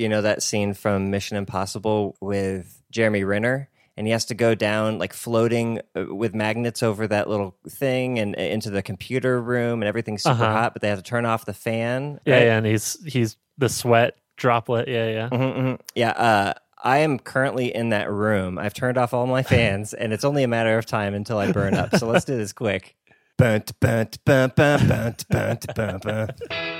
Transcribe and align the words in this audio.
you 0.00 0.08
know 0.08 0.22
that 0.22 0.42
scene 0.42 0.74
from 0.74 1.10
Mission 1.10 1.36
Impossible 1.36 2.16
with 2.20 2.82
Jeremy 2.90 3.24
Renner? 3.24 3.68
And 3.96 4.06
he 4.06 4.12
has 4.12 4.24
to 4.26 4.34
go 4.34 4.54
down, 4.54 4.98
like 4.98 5.12
floating 5.12 5.80
uh, 5.94 6.06
with 6.14 6.34
magnets 6.34 6.82
over 6.82 7.06
that 7.08 7.28
little 7.28 7.54
thing 7.68 8.18
and 8.18 8.34
uh, 8.34 8.40
into 8.40 8.70
the 8.70 8.80
computer 8.82 9.42
room, 9.42 9.82
and 9.82 9.88
everything's 9.88 10.22
super 10.22 10.42
Uh-huh. 10.42 10.52
hot, 10.52 10.72
but 10.72 10.80
they 10.80 10.88
have 10.88 10.98
to 10.98 11.04
turn 11.04 11.26
off 11.26 11.44
the 11.44 11.52
fan. 11.52 12.18
Yeah, 12.24 12.34
right? 12.36 12.44
yeah, 12.46 12.56
and 12.56 12.64
he's 12.66 12.96
he's 13.04 13.36
the 13.58 13.68
sweat 13.68 14.16
droplet. 14.38 14.88
Yeah, 14.88 15.10
yeah. 15.10 15.28
Mhm, 15.28 15.56
mhm. 15.58 15.80
Yeah, 15.94 16.10
uh, 16.12 16.54
I 16.82 16.98
am 16.98 17.18
currently 17.18 17.74
in 17.74 17.90
that 17.90 18.10
room. 18.10 18.58
I've 18.58 18.72
turned 18.72 18.96
off 18.96 19.12
all 19.12 19.26
my 19.26 19.42
fans, 19.42 19.92
and 19.92 20.14
it's 20.14 20.24
only 20.24 20.44
a 20.44 20.48
matter 20.48 20.78
of 20.78 20.86
time 20.86 21.12
until 21.12 21.36
I 21.36 21.52
burn 21.52 21.74
up. 21.74 21.94
So 21.96 22.06
let's 22.06 22.24
do 22.24 22.36
this 22.38 22.54
quick. 22.54 22.96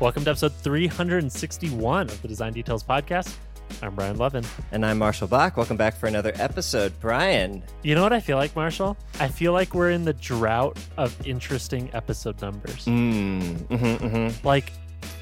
Welcome 0.00 0.24
to 0.24 0.30
episode 0.30 0.54
361 0.54 2.08
of 2.08 2.22
the 2.22 2.28
Design 2.28 2.52
Details 2.54 2.82
Podcast. 2.82 3.34
I'm 3.82 3.94
Brian 3.94 4.16
Lovin. 4.16 4.44
And 4.72 4.84
I'm 4.84 4.98
Marshall 4.98 5.28
Bock. 5.28 5.56
Welcome 5.56 5.76
back 5.76 5.94
for 5.94 6.06
another 6.06 6.32
episode. 6.36 6.92
Brian, 7.00 7.62
You 7.82 7.94
know 7.94 8.02
what 8.02 8.12
I 8.12 8.20
feel 8.20 8.36
like, 8.38 8.56
Marshall? 8.56 8.96
I 9.20 9.28
feel 9.28 9.52
like 9.52 9.74
we're 9.74 9.90
in 9.90 10.04
the 10.04 10.14
drought 10.14 10.78
of 10.96 11.14
interesting 11.26 11.90
episode 11.92 12.40
numbers. 12.40 12.86
mm, 12.86 13.56
mhm, 13.68 13.98
mhm. 13.98 14.44
Like 14.44 14.72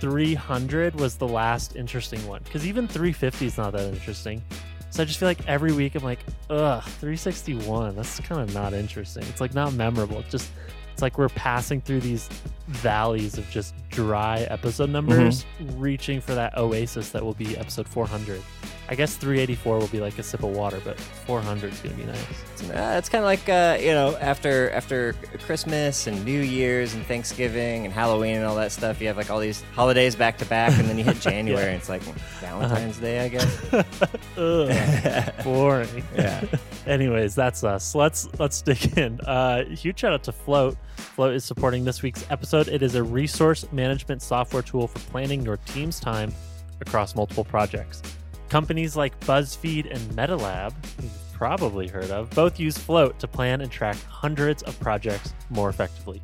300 0.01 0.95
was 0.99 1.17
the 1.17 1.29
last 1.29 1.75
interesting 1.77 2.25
one 2.27 2.43
because 2.45 2.65
even 2.67 2.87
350 2.87 3.47
is 3.47 3.59
not 3.59 3.73
that 3.73 3.93
interesting. 3.93 4.43
So 4.91 5.03
I 5.03 5.07
just 5.07 5.19
feel 5.19 5.29
like 5.29 5.47
every 5.47 5.73
week 5.73 5.95
I'm 5.97 6.05
like, 6.05 6.21
ugh, 6.51 6.83
361. 6.85 7.97
That's 7.97 8.21
kind 8.21 8.41
of 8.41 8.55
not 8.55 8.73
interesting. 8.75 9.25
It's 9.25 9.41
like 9.41 9.55
not 9.55 9.73
memorable. 9.75 10.21
It's 10.21 10.31
just 10.31 10.51
it's 10.99 11.03
like 11.05 11.17
we're 11.17 11.29
passing 11.29 11.81
through 11.81 12.01
these 12.01 12.29
valleys 12.67 13.39
of 13.39 13.49
just 13.51 13.73
dry 13.89 14.41
episode 14.51 14.91
numbers, 14.91 15.47
mm-hmm. 15.63 15.79
reaching 15.79 16.21
for 16.21 16.35
that 16.35 16.59
oasis 16.59 17.11
that 17.11 17.23
will 17.23 17.35
be 17.35 17.57
episode 17.57 17.87
400. 17.87 18.43
I 18.91 18.95
guess 18.95 19.17
384 19.17 19.79
will 19.79 19.87
be 19.89 20.01
like 20.01 20.19
a 20.19 20.23
sip 20.23 20.43
of 20.43 20.51
water, 20.51 20.81
but 20.83 20.99
400 20.99 21.73
is 21.73 21.81
gonna 21.81 21.95
be 21.95 22.05
nice. 22.05 22.71
Uh, 22.71 22.97
it's 22.99 23.11
kind 23.11 23.23
of 23.23 23.27
like 23.27 23.47
uh, 23.49 23.77
you 23.79 23.93
know 23.93 24.17
after 24.17 24.71
after 24.71 25.13
Christmas 25.45 26.07
and 26.07 26.25
New 26.25 26.41
Year's 26.41 26.95
and 26.95 27.05
Thanksgiving 27.05 27.85
and 27.85 27.93
Halloween 27.93 28.37
and 28.37 28.47
all 28.47 28.57
that 28.57 28.73
stuff. 28.73 29.01
You 29.01 29.09
have 29.09 29.19
like 29.19 29.31
all 29.31 29.41
these 29.41 29.63
holidays 29.75 30.17
back 30.17 30.39
to 30.39 30.47
back, 30.47 30.79
and 30.79 30.89
then 30.89 30.97
you 30.97 31.05
hit 31.05 31.21
January, 31.21 31.67
and 31.67 31.77
it's 31.77 31.91
like 31.91 32.01
Valentine's 32.41 32.97
Day, 32.99 33.21
I 33.21 33.29
guess. 33.29 33.73
Ugh, 34.39 35.35
boring. 35.45 36.03
yeah. 36.17 36.45
Anyways, 36.87 37.35
that's 37.35 37.65
us. 37.65 37.95
Let's 37.95 38.27
let's 38.39 38.63
dig 38.63 38.97
in. 38.97 39.21
Uh, 39.21 39.65
huge 39.67 39.99
shout 40.01 40.15
out 40.15 40.23
to 40.25 40.33
Float. 40.33 40.79
Float 40.97 41.35
is 41.35 41.45
supporting 41.45 41.85
this 41.85 42.03
week's 42.03 42.25
episode. 42.31 42.69
It 42.69 42.83
is 42.83 42.95
a 42.95 43.03
resource 43.03 43.71
management 43.71 44.23
software 44.23 44.63
tool 44.63 44.89
for 44.89 44.99
planning 45.11 45.43
your 45.45 45.59
team's 45.59 46.01
time 46.01 46.33
across 46.81 47.15
multiple 47.15 47.45
projects. 47.45 48.03
Companies 48.49 48.97
like 48.97 49.19
BuzzFeed 49.21 49.91
and 49.91 50.01
MetaLab, 50.17 50.75
you've 51.03 51.33
probably 51.33 51.89
heard 51.89 52.11
of, 52.11 52.31
both 52.31 52.59
use 52.59 52.79
Float 52.79 53.19
to 53.19 53.29
plan 53.29 53.61
and 53.61 53.71
track 53.71 53.97
hundreds 54.09 54.63
of 54.63 54.79
projects 54.81 55.35
more 55.51 55.69
effectively. 55.69 56.23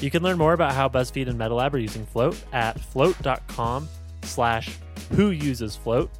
You 0.00 0.10
can 0.10 0.22
learn 0.22 0.38
more 0.38 0.52
about 0.52 0.72
how 0.72 0.88
BuzzFeed 0.88 1.28
and 1.28 1.38
MetaLab 1.38 1.72
are 1.74 1.78
using 1.78 2.04
Float 2.06 2.36
at 2.52 2.78
float.com 2.78 3.88
slash 4.22 4.78
who 5.12 5.30
uses 5.30 5.76
Float 5.76 6.10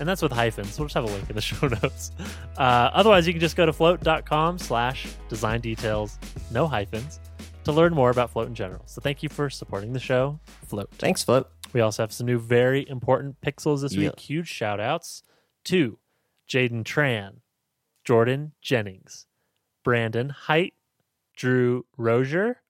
and 0.00 0.08
that's 0.08 0.22
with 0.22 0.32
hyphens. 0.32 0.78
We'll 0.78 0.86
just 0.86 0.94
have 0.94 1.04
a 1.04 1.08
link 1.08 1.28
in 1.28 1.36
the 1.36 1.42
show 1.42 1.68
notes. 1.68 2.12
Uh, 2.56 2.90
otherwise, 2.92 3.26
you 3.26 3.32
can 3.32 3.40
just 3.40 3.56
go 3.56 3.66
to 3.66 3.72
float.com 3.72 4.58
slash 4.58 5.06
design 5.28 5.60
details, 5.60 6.18
no 6.50 6.66
hyphens, 6.66 7.20
to 7.64 7.72
learn 7.72 7.94
more 7.94 8.10
about 8.10 8.30
Float 8.30 8.48
in 8.48 8.54
general. 8.54 8.82
So 8.86 9.00
thank 9.00 9.22
you 9.22 9.28
for 9.28 9.48
supporting 9.48 9.92
the 9.92 10.00
show, 10.00 10.38
Float. 10.66 10.90
Thanks, 10.98 11.22
Float. 11.22 11.50
We 11.74 11.80
also 11.82 12.02
have 12.04 12.12
some 12.12 12.26
new 12.26 12.38
very 12.38 12.88
important 12.88 13.40
pixels 13.42 13.82
this 13.82 13.92
Yeah. 13.94 14.08
week. 14.10 14.20
Huge 14.20 14.48
shout 14.48 14.80
outs 14.80 15.22
to 15.64 15.98
Jaden 16.48 16.84
Tran, 16.84 17.40
Jordan 18.04 18.52
Jennings, 18.62 19.26
Brandon 19.82 20.30
Height, 20.30 20.72
Drew 21.36 21.84
Rozier, 21.98 22.62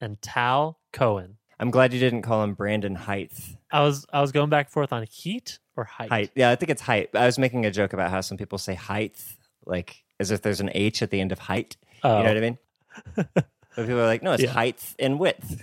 and 0.00 0.22
Tal 0.22 0.78
Cohen. 0.92 1.36
I'm 1.58 1.70
glad 1.70 1.92
you 1.92 2.00
didn't 2.00 2.22
call 2.22 2.42
him 2.42 2.54
Brandon 2.54 2.94
Height. 2.94 3.32
I 3.70 3.82
was 3.82 4.06
I 4.12 4.20
was 4.20 4.32
going 4.32 4.48
back 4.48 4.66
and 4.66 4.72
forth 4.72 4.92
on 4.92 5.04
heat 5.10 5.58
or 5.76 5.84
height. 5.84 6.08
Height. 6.08 6.30
Yeah, 6.34 6.50
I 6.50 6.56
think 6.56 6.70
it's 6.70 6.82
height. 6.82 7.10
I 7.14 7.26
was 7.26 7.38
making 7.38 7.66
a 7.66 7.70
joke 7.70 7.92
about 7.92 8.10
how 8.10 8.20
some 8.20 8.36
people 8.36 8.58
say 8.58 8.74
height, 8.74 9.22
like 9.66 10.04
as 10.20 10.30
if 10.30 10.42
there's 10.42 10.60
an 10.60 10.70
H 10.72 11.02
at 11.02 11.10
the 11.10 11.20
end 11.20 11.32
of 11.32 11.40
height. 11.40 11.76
Oh, 12.04 12.18
You 12.18 12.24
know 12.24 12.30
oh. 12.30 12.34
what 12.34 12.36
I 12.36 12.40
mean? 12.40 12.58
but 13.76 13.82
people 13.86 14.00
are 14.00 14.06
like, 14.06 14.22
no, 14.22 14.32
it's 14.32 14.42
Yeah. 14.42 14.50
height 14.50 14.82
and 14.98 15.18
width. 15.18 15.60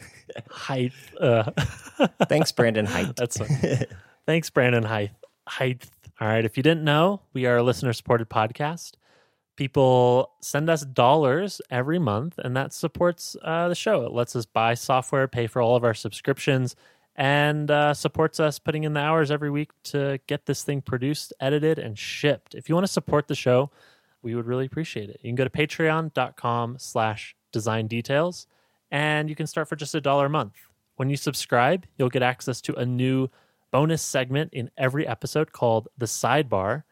height. 0.49 0.93
Uh, 1.19 1.51
Thanks, 2.27 2.51
Brandon 2.51 2.85
Height. 2.85 3.15
That's 3.15 3.37
fine. 3.37 3.85
Thanks, 4.25 4.49
Brandon 4.49 4.83
Height. 4.83 5.11
Height. 5.47 5.89
All 6.21 6.27
right. 6.27 6.45
If 6.45 6.57
you 6.57 6.63
didn't 6.63 6.83
know, 6.83 7.21
we 7.33 7.45
are 7.45 7.57
a 7.57 7.63
listener 7.63 7.93
supported 7.93 8.29
podcast. 8.29 8.93
People 9.55 10.31
send 10.41 10.69
us 10.69 10.83
dollars 10.85 11.61
every 11.69 11.99
month, 11.99 12.37
and 12.37 12.55
that 12.55 12.71
supports 12.73 13.35
uh, 13.43 13.67
the 13.67 13.75
show. 13.75 14.05
It 14.05 14.13
lets 14.13 14.35
us 14.35 14.45
buy 14.45 14.73
software, 14.73 15.27
pay 15.27 15.47
for 15.47 15.61
all 15.61 15.75
of 15.75 15.83
our 15.83 15.93
subscriptions, 15.93 16.75
and 17.15 17.69
uh, 17.69 17.93
supports 17.93 18.39
us 18.39 18.57
putting 18.59 18.85
in 18.85 18.93
the 18.93 19.01
hours 19.01 19.31
every 19.31 19.49
week 19.51 19.71
to 19.85 20.19
get 20.27 20.45
this 20.45 20.63
thing 20.63 20.81
produced, 20.81 21.33
edited, 21.41 21.77
and 21.77 21.97
shipped. 21.99 22.55
If 22.55 22.69
you 22.69 22.75
want 22.75 22.87
to 22.87 22.91
support 22.93 23.27
the 23.27 23.35
show, 23.35 23.69
we 24.21 24.33
would 24.33 24.45
really 24.45 24.65
appreciate 24.65 25.09
it. 25.09 25.19
You 25.23 25.29
can 25.29 25.35
go 25.35 25.43
to 25.43 25.49
patreon.com 25.49 26.77
slash 26.79 27.35
design 27.51 27.87
details, 27.87 28.47
and 28.91 29.29
you 29.29 29.35
can 29.35 29.47
start 29.47 29.67
for 29.67 29.75
just 29.75 29.95
a 29.95 30.01
dollar 30.01 30.27
a 30.27 30.29
month. 30.29 30.53
When 30.95 31.09
you 31.09 31.17
subscribe, 31.17 31.85
you'll 31.97 32.09
get 32.09 32.23
access 32.23 32.61
to 32.61 32.75
a 32.75 32.85
new 32.85 33.29
bonus 33.71 34.01
segment 34.01 34.53
in 34.53 34.69
every 34.77 35.07
episode 35.07 35.51
called 35.51 35.87
The 35.97 36.05
Sidebar, 36.05 36.83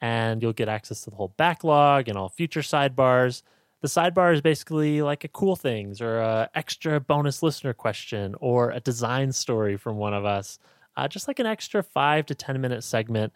and 0.00 0.42
you'll 0.42 0.52
get 0.52 0.68
access 0.68 1.02
to 1.02 1.10
the 1.10 1.16
whole 1.16 1.32
backlog 1.36 2.08
and 2.08 2.18
all 2.18 2.28
future 2.28 2.60
sidebars. 2.60 3.42
The 3.80 3.88
sidebar 3.88 4.34
is 4.34 4.40
basically 4.40 5.02
like 5.02 5.24
a 5.24 5.28
cool 5.28 5.56
things 5.56 6.00
or 6.00 6.18
a 6.18 6.50
extra 6.54 7.00
bonus 7.00 7.42
listener 7.42 7.72
question 7.72 8.34
or 8.40 8.70
a 8.70 8.80
design 8.80 9.32
story 9.32 9.76
from 9.76 9.96
one 9.96 10.14
of 10.14 10.24
us. 10.24 10.58
Uh, 10.96 11.08
just 11.08 11.26
like 11.28 11.38
an 11.38 11.46
extra 11.46 11.82
five 11.82 12.26
to 12.26 12.34
10 12.34 12.60
minute 12.60 12.84
segment, 12.84 13.32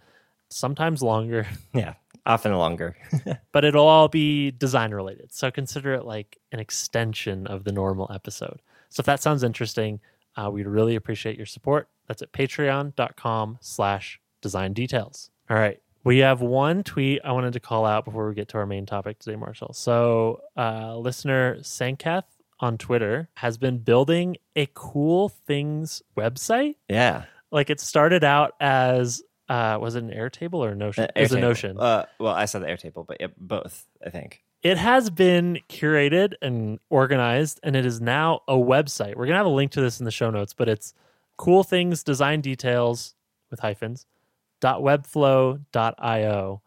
sometimes 0.50 1.03
longer, 1.03 1.47
yeah, 1.75 1.95
often 2.28 2.53
longer. 2.55 2.97
but 3.53 3.65
it'll 3.65 3.87
all 3.87 4.09
be 4.09 4.53
design 4.53 4.93
related. 4.93 5.33
So 5.33 5.50
consider 5.50 5.94
it 5.94 6.05
like 6.05 6.39
an 6.53 6.61
extension 6.61 7.47
of 7.47 7.65
the 7.65 7.72
normal 7.72 8.11
episode. 8.15 8.61
So 8.91 9.00
if 9.00 9.06
that 9.06 9.21
sounds 9.21 9.43
interesting, 9.43 10.00
uh, 10.37 10.50
we'd 10.50 10.66
really 10.66 10.94
appreciate 10.94 11.37
your 11.37 11.47
support. 11.47 11.89
That's 12.06 12.22
at 12.22 12.33
patreon.com 12.33 13.59
slash 13.61 14.21
design 14.41 14.72
details. 14.72 15.31
All 15.50 15.56
right. 15.56 15.81
We 16.05 16.19
have 16.19 16.41
one 16.41 16.84
tweet 16.84 17.21
I 17.25 17.33
wanted 17.33 17.55
to 17.55 17.61
call 17.61 17.84
out 17.84 18.05
before 18.05 18.28
we 18.28 18.34
get 18.34 18.49
to 18.49 18.59
our 18.59 18.66
main 18.66 18.87
topic 18.87 19.19
today, 19.19 19.37
Marshall. 19.37 19.72
So 19.75 20.41
uh, 20.56 20.97
listener 20.97 21.56
Sanketh 21.60 22.25
on 22.60 22.78
Twitter 22.78 23.28
has 23.34 23.59
been 23.59 23.78
building 23.78 24.37
a 24.56 24.69
cool 24.75 25.28
things 25.28 26.03
website. 26.16 26.77
yeah. 26.89 27.25
Like 27.50 27.71
it 27.71 27.81
started 27.81 28.25
out 28.25 28.53
as 28.60 29.22
uh, 29.48 29.78
was 29.81 29.94
it 29.94 30.03
an 30.04 30.10
Airtable 30.10 30.59
or 30.59 30.70
a 30.70 30.75
Notion? 30.75 31.04
Uh, 31.04 31.09
it 31.16 31.22
was 31.22 31.32
a 31.32 31.36
Airtable. 31.36 31.41
Notion. 31.41 31.81
Uh, 31.81 32.04
well, 32.19 32.34
I 32.34 32.44
said 32.44 32.62
the 32.62 32.66
Airtable, 32.66 33.06
but 33.06 33.19
yeah, 33.20 33.28
both, 33.38 33.86
I 34.04 34.10
think. 34.10 34.42
it 34.62 34.76
has 34.78 35.09
been 35.10 35.59
curated 35.69 36.34
and 36.42 36.78
organized 36.91 37.60
and 37.62 37.76
it 37.76 37.86
is 37.86 38.00
now 38.00 38.41
a 38.48 38.54
website 38.54 39.14
we're 39.14 39.25
going 39.26 39.34
to 39.34 39.36
have 39.36 39.47
a 39.47 39.48
link 39.48 39.70
to 39.72 39.81
this 39.81 40.00
in 40.00 40.04
the 40.04 40.10
show 40.10 40.31
notes 40.31 40.53
but 40.53 40.69
it's 40.69 40.94
cool 41.36 41.62
things 41.62 42.03
design 42.03 42.41
details 42.41 43.14
with 43.50 43.60
hyphens 43.60 44.04
dot 44.60 44.81
webflow 44.81 45.60
dot 45.70 45.94
io 45.98 46.60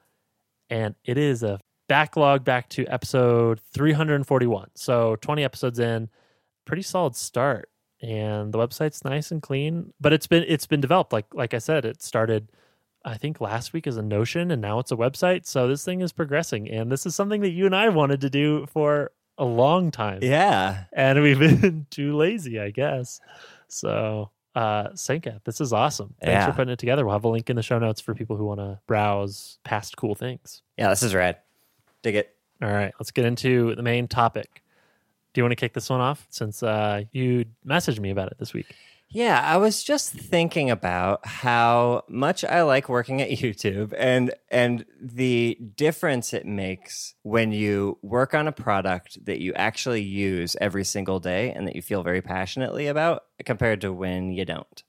and 0.69 0.95
it 1.03 1.17
is 1.17 1.43
a 1.43 1.59
backlog 1.89 2.45
back 2.45 2.69
to 2.69 2.85
episode 2.87 3.59
341 3.73 4.69
so 4.75 5.17
20 5.17 5.43
episodes 5.43 5.77
in 5.77 6.07
pretty 6.63 6.81
solid 6.81 7.13
start 7.13 7.69
and 8.01 8.53
the 8.53 8.57
website's 8.57 9.03
nice 9.03 9.31
and 9.31 9.41
clean 9.41 9.91
but 9.99 10.13
it's 10.13 10.27
been 10.27 10.45
it's 10.47 10.65
been 10.65 10.79
developed 10.79 11.11
like 11.11 11.25
like 11.33 11.53
i 11.53 11.57
said 11.59 11.83
it 11.83 12.01
started 12.01 12.47
I 13.03 13.17
think 13.17 13.41
last 13.41 13.73
week 13.73 13.87
as 13.87 13.97
a 13.97 14.01
Notion, 14.01 14.51
and 14.51 14.61
now 14.61 14.79
it's 14.79 14.91
a 14.91 14.95
website. 14.95 15.45
So 15.45 15.67
this 15.67 15.83
thing 15.83 16.01
is 16.01 16.11
progressing, 16.11 16.69
and 16.69 16.91
this 16.91 17.05
is 17.05 17.15
something 17.15 17.41
that 17.41 17.49
you 17.51 17.65
and 17.65 17.75
I 17.75 17.89
wanted 17.89 18.21
to 18.21 18.29
do 18.29 18.65
for 18.67 19.11
a 19.37 19.45
long 19.45 19.89
time, 19.91 20.19
Yeah. 20.21 20.83
and 20.93 21.21
we've 21.21 21.39
been 21.61 21.87
too 21.89 22.15
lazy, 22.15 22.59
I 22.59 22.69
guess. 22.69 23.19
So, 23.67 24.29
uh, 24.53 24.89
Sanketh, 24.89 25.43
this 25.45 25.59
is 25.61 25.73
awesome. 25.73 26.13
Thanks 26.21 26.33
Yeah. 26.41 26.45
for 26.47 26.51
putting 26.53 26.73
it 26.73 26.77
together. 26.79 27.05
We'll 27.05 27.13
have 27.13 27.23
a 27.23 27.29
link 27.29 27.49
in 27.49 27.55
the 27.55 27.63
show 27.63 27.79
notes 27.79 28.01
for 28.01 28.13
people 28.13 28.35
who 28.35 28.45
want 28.45 28.59
to 28.59 28.79
browse 28.85 29.57
past 29.63 29.97
cool 29.97 30.13
things. 30.13 30.61
Yeah, 30.77 30.89
this 30.89 31.01
is 31.01 31.15
rad. 31.15 31.37
Dig 32.03 32.15
it. 32.15 32.35
All 32.61 32.69
right, 32.69 32.93
let's 32.99 33.09
get 33.11 33.25
into 33.25 33.73
the 33.75 33.81
main 33.81 34.07
topic. 34.07 34.61
Do 35.33 35.39
you 35.39 35.43
want 35.43 35.53
to 35.53 35.55
kick 35.55 35.73
this 35.73 35.89
one 35.89 36.01
off 36.01 36.27
since 36.29 36.61
uh, 36.61 37.03
you 37.13 37.45
messaged 37.65 37.99
me 37.99 38.11
about 38.11 38.27
it 38.31 38.37
this 38.37 38.53
week? 38.53 38.75
Yeah, 39.13 39.41
I 39.43 39.57
was 39.57 39.83
just 39.83 40.13
thinking 40.13 40.71
about 40.71 41.27
how 41.27 42.05
much 42.07 42.45
I 42.45 42.61
like 42.61 42.87
working 42.87 43.21
at 43.21 43.29
YouTube 43.39 43.93
and 43.97 44.33
and 44.49 44.85
the 45.01 45.57
difference 45.75 46.33
it 46.33 46.45
makes 46.45 47.15
when 47.23 47.51
you 47.51 47.97
work 48.01 48.33
on 48.33 48.47
a 48.47 48.53
product 48.53 49.23
that 49.25 49.41
you 49.41 49.53
actually 49.53 50.01
use 50.01 50.55
every 50.61 50.85
single 50.85 51.19
day 51.19 51.51
and 51.51 51.67
that 51.67 51.75
you 51.75 51.81
feel 51.81 52.03
very 52.03 52.21
passionately 52.21 52.87
about 52.87 53.23
compared 53.45 53.81
to 53.81 53.91
when 53.91 54.31
you 54.31 54.45
don't. 54.45 54.83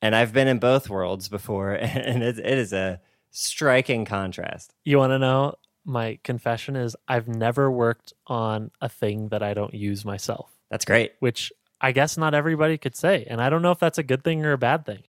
And 0.00 0.14
I've 0.14 0.32
been 0.32 0.46
in 0.46 0.58
both 0.58 0.88
worlds 0.88 1.28
before 1.28 1.72
and 1.80 2.22
it, 2.22 2.38
it 2.38 2.58
is 2.58 2.72
a 2.72 3.00
striking 3.30 4.04
contrast. 4.04 4.72
You 4.84 4.98
want 4.98 5.10
to 5.10 5.18
know? 5.18 5.56
My 5.84 6.18
confession 6.22 6.76
is 6.76 6.96
I've 7.08 7.28
never 7.28 7.70
worked 7.70 8.12
on 8.26 8.70
a 8.80 8.88
thing 8.88 9.28
that 9.28 9.42
I 9.42 9.54
don't 9.54 9.74
use 9.74 10.04
myself, 10.04 10.50
That's 10.70 10.84
great. 10.84 11.12
which 11.20 11.52
I 11.80 11.92
guess 11.92 12.16
not 12.16 12.34
everybody 12.34 12.78
could 12.78 12.96
say. 12.96 13.26
And 13.28 13.40
I 13.40 13.50
don't 13.50 13.62
know 13.62 13.70
if 13.70 13.78
that's 13.78 13.98
a 13.98 14.02
good 14.02 14.24
thing 14.24 14.44
or 14.44 14.52
a 14.52 14.58
bad 14.58 14.86
thing. 14.86 15.02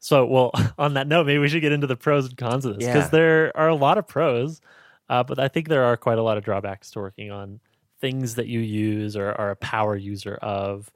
So, 0.00 0.26
well, 0.26 0.52
on 0.78 0.94
that 0.94 1.06
note, 1.06 1.26
maybe 1.26 1.38
we 1.38 1.48
should 1.48 1.60
get 1.62 1.72
into 1.72 1.86
the 1.86 1.96
pros 1.96 2.26
and 2.26 2.36
cons 2.36 2.64
of 2.64 2.76
this 2.76 2.86
because 2.86 3.04
Yeah. 3.06 3.10
there 3.10 3.56
are 3.56 3.68
a 3.68 3.74
lot 3.74 3.98
of 3.98 4.06
pros, 4.06 4.60
uh, 5.08 5.22
but 5.22 5.38
I 5.38 5.48
think 5.48 5.68
there 5.68 5.84
are 5.84 5.96
quite 5.96 6.18
a 6.18 6.22
lot 6.22 6.36
of 6.38 6.44
drawbacks 6.44 6.90
to 6.92 7.00
working 7.00 7.30
on 7.30 7.60
things 8.00 8.36
that 8.36 8.46
you 8.46 8.60
use 8.60 9.16
or 9.16 9.32
are 9.32 9.50
a 9.50 9.56
power 9.56 9.96
user 9.96 10.34
of 10.36 10.90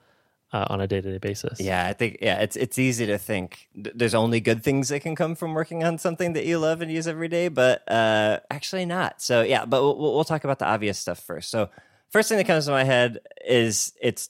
uh, 0.52 0.66
on 0.68 0.80
a 0.82 0.86
day 0.86 1.00
to 1.00 1.10
day 1.12 1.18
basis. 1.18 1.58
Yeah, 1.60 1.86
I 1.86 1.94
think 1.94 2.18
yeah, 2.20 2.40
it's 2.42 2.56
it's 2.56 2.78
easy 2.78 3.06
to 3.06 3.16
think 3.18 3.68
th- 3.74 3.94
there's 3.96 4.14
only 4.14 4.38
good 4.38 4.62
things 4.62 4.90
that 4.90 5.00
can 5.00 5.16
come 5.16 5.34
from 5.34 5.54
working 5.54 5.82
on 5.82 5.96
something 5.96 6.34
that 6.34 6.44
you 6.44 6.58
love 6.58 6.82
and 6.82 6.92
use 6.92 7.08
every 7.08 7.28
day, 7.28 7.48
but 7.48 7.82
uh, 7.90 8.40
actually 8.50 8.84
not. 8.84 9.22
So 9.22 9.40
yeah, 9.42 9.64
but 9.64 9.82
we'll, 9.82 9.96
we'll 9.96 10.24
talk 10.24 10.44
about 10.44 10.58
the 10.58 10.66
obvious 10.66 10.98
stuff 10.98 11.18
first. 11.20 11.50
So 11.50 11.70
first 12.10 12.28
thing 12.28 12.36
that 12.36 12.46
comes 12.46 12.66
to 12.66 12.70
my 12.70 12.84
head 12.84 13.20
is 13.46 13.94
it's 14.00 14.28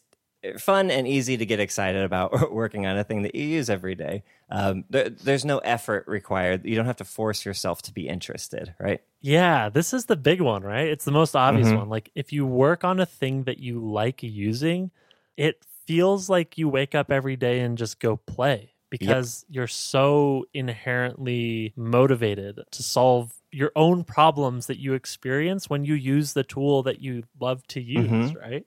fun 0.59 0.91
and 0.91 1.07
easy 1.07 1.37
to 1.37 1.47
get 1.47 1.61
excited 1.61 2.03
about 2.03 2.53
working 2.53 2.87
on 2.87 2.99
a 2.99 3.05
thing 3.05 3.23
that 3.23 3.35
you 3.35 3.45
use 3.45 3.71
every 3.71 3.95
day. 3.95 4.25
Um, 4.51 4.85
there, 4.91 5.11
there's 5.11 5.45
no 5.45 5.59
effort 5.59 6.05
required. 6.09 6.65
You 6.67 6.75
don't 6.77 6.87
have 6.87 6.97
to 6.97 7.05
force 7.05 7.45
yourself 7.45 7.83
to 7.83 7.93
be 7.93 8.09
interested, 8.09 8.75
right? 8.81 9.03
Yeah, 9.21 9.69
this 9.69 9.93
is 9.93 10.07
the 10.07 10.17
big 10.17 10.41
one, 10.41 10.63
right? 10.63 10.89
It's 10.89 11.05
the 11.05 11.13
most 11.13 11.37
obvious 11.37 11.73
Mhm. 11.73 11.75
one. 11.75 11.89
Like 11.89 12.11
if 12.15 12.33
you 12.33 12.45
work 12.47 12.83
on 12.83 12.99
a 12.99 13.07
thing 13.07 13.45
that 13.45 13.59
you 13.59 13.79
like 13.81 14.23
using, 14.23 14.91
it 15.37 15.65
feels 15.87 16.29
like 16.29 16.59
you 16.59 16.69
wake 16.69 16.95
up 16.95 17.11
every 17.11 17.37
day 17.37 17.61
and 17.61 17.79
just 17.79 18.01
go 18.01 18.17
play 18.17 18.75
because 18.91 19.45
you're 19.49 19.67
so 19.69 20.45
inherently 20.53 21.73
motivated 21.77 22.61
to 22.73 22.83
solve 22.83 23.41
your 23.53 23.71
own 23.77 24.05
problems 24.05 24.67
that 24.67 24.79
you 24.79 24.93
experience 24.95 25.71
when 25.71 25.85
you 25.85 25.95
use 25.95 26.33
the 26.33 26.45
tool 26.45 26.83
that 26.83 27.01
you 27.01 27.23
love 27.41 27.67
to 27.69 27.81
use, 27.81 28.35
Mhm. 28.35 28.35
right? 28.35 28.67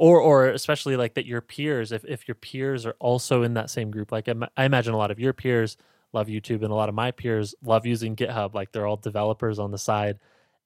Or, 0.00 0.18
or 0.18 0.48
especially 0.48 0.96
like 0.96 1.12
that 1.12 1.26
your 1.26 1.42
peers, 1.42 1.92
if, 1.92 2.06
if 2.06 2.26
your 2.26 2.34
peers 2.34 2.86
are 2.86 2.96
also 3.00 3.42
in 3.42 3.52
that 3.52 3.68
same 3.68 3.90
group, 3.90 4.10
like 4.10 4.30
I 4.56 4.64
imagine 4.64 4.94
a 4.94 4.96
lot 4.96 5.10
of 5.10 5.20
your 5.20 5.34
peers 5.34 5.76
love 6.14 6.28
YouTube 6.28 6.62
and 6.62 6.70
a 6.70 6.74
lot 6.74 6.88
of 6.88 6.94
my 6.94 7.10
peers 7.10 7.54
love 7.62 7.84
using 7.84 8.16
GitHub. 8.16 8.54
Like 8.54 8.72
they're 8.72 8.86
all 8.86 8.96
developers 8.96 9.58
on 9.58 9.72
the 9.72 9.76
side 9.76 10.18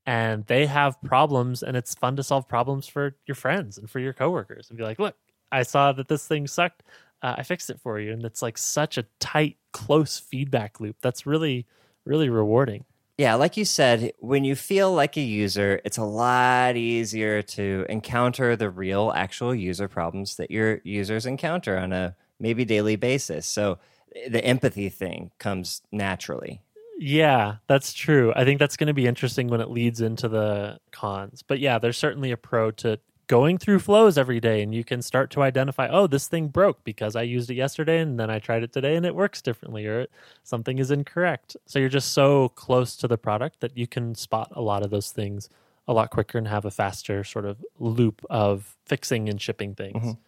and 0.06 0.46
they 0.46 0.66
have 0.66 1.02
problems 1.02 1.64
and 1.64 1.76
it's 1.76 1.96
fun 1.96 2.14
to 2.14 2.22
solve 2.22 2.46
problems 2.46 2.86
for 2.86 3.16
your 3.26 3.34
friends 3.34 3.76
and 3.76 3.90
for 3.90 3.98
your 3.98 4.12
coworkers 4.12 4.70
and 4.70 4.78
be 4.78 4.84
like, 4.84 5.00
look, 5.00 5.16
I 5.50 5.64
saw 5.64 5.90
that 5.90 6.06
this 6.06 6.28
thing 6.28 6.46
sucked. 6.46 6.84
Uh, 7.20 7.34
I 7.38 7.42
fixed 7.42 7.70
it 7.70 7.80
for 7.80 7.98
you. 7.98 8.12
And 8.12 8.24
it's 8.24 8.40
like 8.40 8.56
such 8.56 8.98
a 8.98 9.06
tight, 9.18 9.56
close 9.72 10.16
feedback 10.16 10.78
loop. 10.78 10.94
That's 11.02 11.26
really, 11.26 11.66
really 12.04 12.28
rewarding. 12.28 12.84
Yeah, 13.16 13.34
like 13.34 13.56
you 13.56 13.64
said, 13.64 14.12
when 14.18 14.42
you 14.42 14.56
feel 14.56 14.92
like 14.92 15.16
a 15.16 15.20
user, 15.20 15.80
it's 15.84 15.98
a 15.98 16.04
lot 16.04 16.76
easier 16.76 17.42
to 17.42 17.86
encounter 17.88 18.56
the 18.56 18.68
real, 18.68 19.12
actual 19.14 19.54
user 19.54 19.86
problems 19.86 20.36
that 20.36 20.50
your 20.50 20.80
users 20.82 21.24
encounter 21.24 21.78
on 21.78 21.92
a 21.92 22.16
maybe 22.40 22.64
daily 22.64 22.96
basis. 22.96 23.46
So 23.46 23.78
eh, 24.16 24.28
the 24.28 24.44
empathy 24.44 24.88
thing 24.88 25.30
comes 25.38 25.80
naturally. 25.92 26.60
Yeah, 26.98 27.56
that's 27.68 27.92
true. 27.92 28.32
I 28.34 28.44
think 28.44 28.58
that's 28.58 28.76
going 28.76 28.88
to 28.88 28.94
be 28.94 29.06
interesting 29.06 29.46
when 29.48 29.60
it 29.60 29.70
leads 29.70 30.00
into 30.00 30.28
the 30.28 30.80
cons. 30.90 31.42
But 31.42 31.60
yeah, 31.60 31.78
there's 31.78 31.98
certainly 31.98 32.32
a 32.32 32.36
pro 32.36 32.72
to 32.72 32.98
going 33.26 33.58
through 33.58 33.78
flows 33.78 34.18
every 34.18 34.40
day 34.40 34.62
and 34.62 34.74
you 34.74 34.84
can 34.84 35.02
start 35.02 35.30
to 35.30 35.42
identify, 35.42 35.88
oh, 35.88 36.06
this 36.06 36.28
thing 36.28 36.48
broke 36.48 36.84
because 36.84 37.16
I 37.16 37.22
used 37.22 37.50
it 37.50 37.54
yesterday 37.54 38.00
and 38.00 38.18
then 38.18 38.30
I 38.30 38.38
tried 38.38 38.62
it 38.62 38.72
today 38.72 38.96
and 38.96 39.06
it 39.06 39.14
works 39.14 39.40
differently 39.42 39.86
or 39.86 40.06
something 40.42 40.78
is 40.78 40.90
incorrect. 40.90 41.56
So 41.66 41.78
you're 41.78 41.88
just 41.88 42.12
so 42.12 42.50
close 42.50 42.96
to 42.96 43.08
the 43.08 43.18
product 43.18 43.60
that 43.60 43.76
you 43.76 43.86
can 43.86 44.14
spot 44.14 44.48
a 44.52 44.60
lot 44.62 44.82
of 44.84 44.90
those 44.90 45.10
things 45.10 45.48
a 45.86 45.92
lot 45.92 46.10
quicker 46.10 46.38
and 46.38 46.48
have 46.48 46.64
a 46.64 46.70
faster 46.70 47.22
sort 47.24 47.44
of 47.44 47.62
loop 47.78 48.24
of 48.30 48.76
fixing 48.86 49.28
and 49.28 49.40
shipping 49.40 49.74
things. 49.74 50.02
Mhm. 50.02 50.18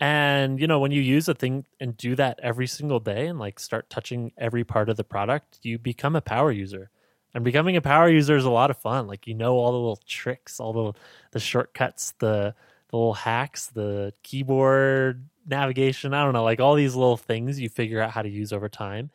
And 0.00 0.60
you 0.60 0.66
know, 0.66 0.80
when 0.80 0.90
you 0.90 1.00
use 1.00 1.28
a 1.28 1.34
thing 1.34 1.66
and 1.80 1.96
do 1.96 2.16
that 2.16 2.40
every 2.42 2.66
single 2.66 2.98
day 3.00 3.26
and 3.28 3.38
like 3.38 3.60
start 3.60 3.88
touching 3.88 4.32
every 4.36 4.64
part 4.64 4.88
of 4.88 4.96
the 4.96 5.04
product, 5.04 5.60
you 5.62 5.78
become 5.78 6.16
a 6.16 6.20
power 6.20 6.50
user. 6.50 6.90
And 7.34 7.44
becoming 7.44 7.76
a 7.76 7.80
power 7.80 8.08
user 8.08 8.36
is 8.36 8.44
a 8.44 8.50
lot 8.50 8.70
of 8.70 8.76
fun. 8.78 9.06
Like 9.08 9.26
you 9.26 9.34
know 9.34 9.56
all 9.56 9.72
the 9.72 9.78
little 9.78 10.00
tricks, 10.06 10.60
all 10.60 10.72
the 10.72 10.92
the 11.32 11.40
shortcuts, 11.40 12.12
the 12.20 12.54
the 12.88 12.96
little 12.96 13.14
hacks, 13.14 13.66
the 13.66 14.12
keyboard 14.22 15.28
navigation, 15.46 16.14
I 16.14 16.22
don't 16.24 16.32
know, 16.32 16.44
like 16.44 16.60
all 16.60 16.74
these 16.74 16.94
little 16.94 17.16
things 17.16 17.58
you 17.60 17.68
figure 17.68 18.00
out 18.00 18.12
how 18.12 18.22
to 18.22 18.28
use 18.28 18.52
over 18.52 18.68
time. 18.68 19.10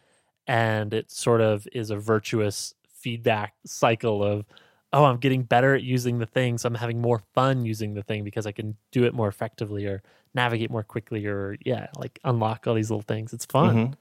And 0.48 0.94
it 0.94 1.12
sort 1.12 1.42
of 1.42 1.68
is 1.72 1.90
a 1.92 1.98
virtuous 1.98 2.74
feedback 2.90 3.54
cycle 3.66 4.24
of 4.24 4.46
oh, 4.92 5.06
I'm 5.06 5.18
getting 5.18 5.44
better 5.44 5.76
at 5.76 5.84
using 5.84 6.18
the 6.18 6.26
thing, 6.26 6.58
so 6.58 6.68
I'm 6.68 6.74
having 6.74 7.00
more 7.00 7.22
fun 7.36 7.64
using 7.64 7.94
the 7.94 8.02
thing 8.02 8.24
because 8.24 8.48
I 8.48 8.52
can 8.52 8.76
do 8.92 9.04
it 9.04 9.14
more 9.14 9.28
effectively 9.28 9.86
or 9.86 10.02
navigate 10.34 10.72
more 10.72 10.82
quickly 10.84 11.28
or 11.28 11.58
yeah, 11.64 11.88
like 11.96 12.20
unlock 12.24 12.66
all 12.66 12.74
these 12.74 12.90
little 12.90 13.04
things. 13.04 13.32
It's 13.32 13.46
fun. 13.46 13.76
Mhm. 13.76 13.94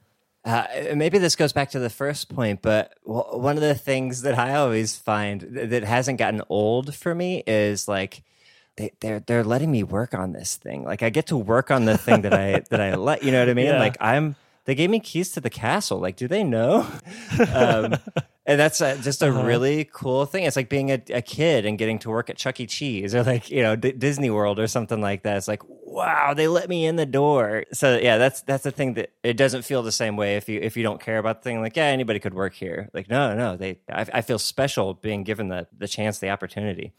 Uh, 0.48 0.94
maybe 0.94 1.18
this 1.18 1.36
goes 1.36 1.52
back 1.52 1.70
to 1.72 1.78
the 1.78 1.90
first 1.90 2.30
point, 2.34 2.62
but 2.62 2.94
w- 3.06 3.38
one 3.38 3.56
of 3.56 3.62
the 3.62 3.74
things 3.74 4.22
that 4.22 4.38
I 4.38 4.54
always 4.54 4.96
find 4.96 5.42
th- 5.42 5.68
that 5.68 5.84
hasn't 5.84 6.18
gotten 6.18 6.40
old 6.48 6.94
for 6.94 7.14
me 7.14 7.42
is 7.46 7.86
like 7.86 8.22
they, 8.76 8.92
they're 9.00 9.20
they're 9.20 9.44
letting 9.44 9.70
me 9.70 9.82
work 9.82 10.14
on 10.14 10.32
this 10.32 10.56
thing. 10.56 10.84
Like 10.84 11.02
I 11.02 11.10
get 11.10 11.26
to 11.26 11.36
work 11.36 11.70
on 11.70 11.84
the 11.84 11.98
thing 11.98 12.22
that 12.22 12.32
I 12.32 12.60
that 12.70 12.80
I 12.80 12.94
let. 12.94 13.22
You 13.22 13.30
know 13.30 13.40
what 13.40 13.50
I 13.50 13.54
mean? 13.54 13.66
Yeah. 13.66 13.78
Like 13.78 13.98
I'm. 14.00 14.36
They 14.64 14.74
gave 14.74 14.88
me 14.90 15.00
keys 15.00 15.32
to 15.32 15.40
the 15.40 15.50
castle. 15.50 15.98
Like, 15.98 16.16
do 16.16 16.28
they 16.28 16.44
know? 16.44 16.86
um, 17.54 17.96
and 18.48 18.58
that's 18.58 18.80
uh 18.80 18.96
just 19.02 19.22
a 19.22 19.28
Uh-huh. 19.28 19.44
really 19.44 19.84
cool 19.92 20.26
thing. 20.26 20.44
It's 20.44 20.56
like 20.56 20.68
being 20.68 20.90
a, 20.90 21.00
a 21.10 21.22
kid 21.22 21.64
and 21.66 21.78
getting 21.78 22.00
to 22.00 22.10
work 22.10 22.30
at 22.30 22.36
Chuck 22.36 22.58
E. 22.60 22.66
Cheese 22.66 23.14
or 23.14 23.22
like 23.22 23.50
you 23.50 23.62
know 23.62 23.76
D- 23.76 23.92
Disney 23.92 24.30
World 24.30 24.58
or 24.58 24.66
something 24.66 25.00
like 25.00 25.22
that. 25.22 25.36
It's 25.36 25.48
like 25.48 25.62
wow, 25.68 26.34
they 26.34 26.48
let 26.48 26.68
me 26.68 26.86
in 26.86 26.96
the 26.96 27.06
door. 27.06 27.64
So 27.72 27.96
yeah, 27.98 28.18
that's 28.18 28.42
that's 28.42 28.64
the 28.64 28.70
thing 28.72 28.94
that 28.94 29.10
it 29.22 29.36
doesn't 29.36 29.62
feel 29.62 29.82
the 29.82 29.92
same 29.92 30.16
way 30.16 30.36
if 30.36 30.48
you 30.48 30.60
if 30.60 30.76
you 30.76 30.82
don't 30.82 31.00
care 31.00 31.18
about 31.18 31.42
the 31.42 31.50
thing. 31.50 31.60
Like 31.60 31.76
yeah, 31.76 31.84
anybody 31.86 32.18
could 32.20 32.34
work 32.34 32.54
here. 32.54 32.88
Like 32.94 33.08
no, 33.10 33.34
no, 33.36 33.56
they. 33.56 33.80
I, 33.90 34.06
I 34.14 34.20
feel 34.22 34.38
special 34.40 34.94
being 34.94 35.22
given 35.24 35.48
the 35.48 35.68
the 35.76 35.88
chance, 35.88 36.18
the 36.18 36.30
opportunity. 36.30 36.92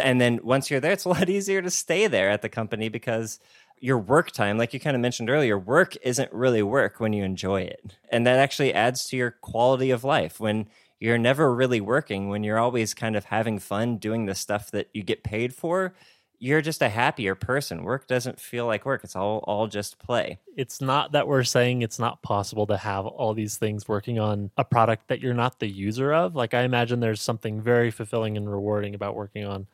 And 0.00 0.20
then 0.20 0.40
once 0.44 0.70
you're 0.70 0.80
there, 0.80 0.92
it's 0.92 1.04
a 1.04 1.08
lot 1.08 1.28
easier 1.36 1.62
to 1.62 1.70
stay 1.70 2.06
there 2.06 2.30
at 2.30 2.42
the 2.42 2.48
company 2.48 2.88
because 2.88 3.40
your 3.82 3.98
work 3.98 4.30
time, 4.30 4.58
like 4.58 4.74
you 4.74 4.80
kind 4.80 4.94
of 4.94 5.00
mentioned 5.00 5.30
earlier, 5.30 5.58
work 5.58 5.96
isn't 6.02 6.30
really 6.32 6.62
work 6.62 7.00
when 7.00 7.12
you 7.14 7.24
enjoy 7.24 7.62
it. 7.62 7.96
And 8.10 8.26
that 8.26 8.38
actually 8.38 8.74
adds 8.74 9.06
to 9.08 9.16
your 9.16 9.30
quality 9.40 9.90
of 9.90 10.04
life 10.04 10.38
when 10.38 10.68
you're 11.00 11.18
never 11.18 11.52
really 11.54 11.80
working, 11.80 12.28
when 12.28 12.44
you're 12.44 12.58
always 12.58 12.94
kind 12.94 13.16
of 13.16 13.24
having 13.24 13.58
fun 13.58 13.96
doing 13.96 14.26
the 14.26 14.34
stuff 14.34 14.70
that 14.70 14.88
you 14.92 15.02
get 15.02 15.24
paid 15.24 15.54
for. 15.54 15.94
You're 16.38 16.62
just 16.62 16.80
a 16.80 16.88
happier 16.88 17.34
person. 17.34 17.82
Work 17.82 18.06
doesn't 18.06 18.40
feel 18.40 18.64
like 18.66 18.86
work. 18.86 19.04
It's 19.04 19.16
all 19.16 19.38
all 19.46 19.66
just 19.66 19.98
play. 19.98 20.38
It's 20.56 20.80
not 20.80 21.12
that 21.12 21.28
we're 21.28 21.44
saying 21.44 21.82
it's 21.82 21.98
not 21.98 22.22
possible 22.22 22.66
to 22.68 22.78
have 22.78 23.06
all 23.06 23.34
these 23.34 23.58
things 23.58 23.86
working 23.88 24.18
on 24.18 24.50
a 24.56 24.64
product 24.64 25.08
that 25.08 25.20
you're 25.20 25.34
not 25.34 25.58
the 25.58 25.68
user 25.68 26.14
of. 26.14 26.34
Like 26.34 26.54
I 26.54 26.62
imagine 26.62 27.00
there's 27.00 27.20
something 27.20 27.60
very 27.60 27.90
fulfilling 27.90 28.38
and 28.38 28.50
rewarding 28.50 28.94
about 28.94 29.16
working 29.16 29.44
on 29.44 29.66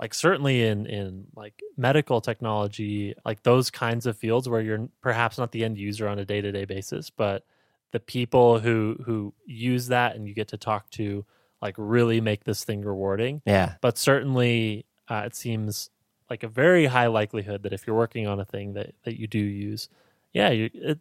like 0.00 0.14
certainly 0.14 0.62
in 0.64 0.86
in 0.86 1.26
like 1.36 1.60
medical 1.76 2.20
technology, 2.20 3.14
like 3.24 3.42
those 3.42 3.70
kinds 3.70 4.06
of 4.06 4.16
fields 4.16 4.48
where 4.48 4.60
you're 4.60 4.88
perhaps 5.00 5.38
not 5.38 5.52
the 5.52 5.64
end 5.64 5.78
user 5.78 6.08
on 6.08 6.18
a 6.18 6.24
day-to-day 6.24 6.64
basis, 6.64 7.10
but 7.10 7.44
the 7.92 8.00
people 8.00 8.58
who 8.58 8.96
who 9.06 9.32
use 9.46 9.88
that 9.88 10.14
and 10.16 10.26
you 10.28 10.34
get 10.34 10.48
to 10.48 10.56
talk 10.56 10.90
to 10.90 11.24
like 11.62 11.74
really 11.78 12.20
make 12.20 12.44
this 12.44 12.64
thing 12.64 12.82
rewarding 12.82 13.42
Yeah. 13.46 13.74
but 13.80 13.96
certainly 13.98 14.84
uh, 15.08 15.22
it 15.26 15.34
seems 15.34 15.90
like 16.30 16.42
a 16.42 16.48
very 16.48 16.86
high 16.86 17.06
likelihood 17.06 17.62
that 17.62 17.72
if 17.72 17.86
you're 17.86 17.96
working 17.96 18.26
on 18.26 18.38
a 18.40 18.44
thing 18.44 18.74
that, 18.74 18.92
that 19.04 19.18
you 19.18 19.26
do 19.26 19.38
use 19.38 19.88
yeah 20.32 20.50
you, 20.50 20.70
it 20.74 20.98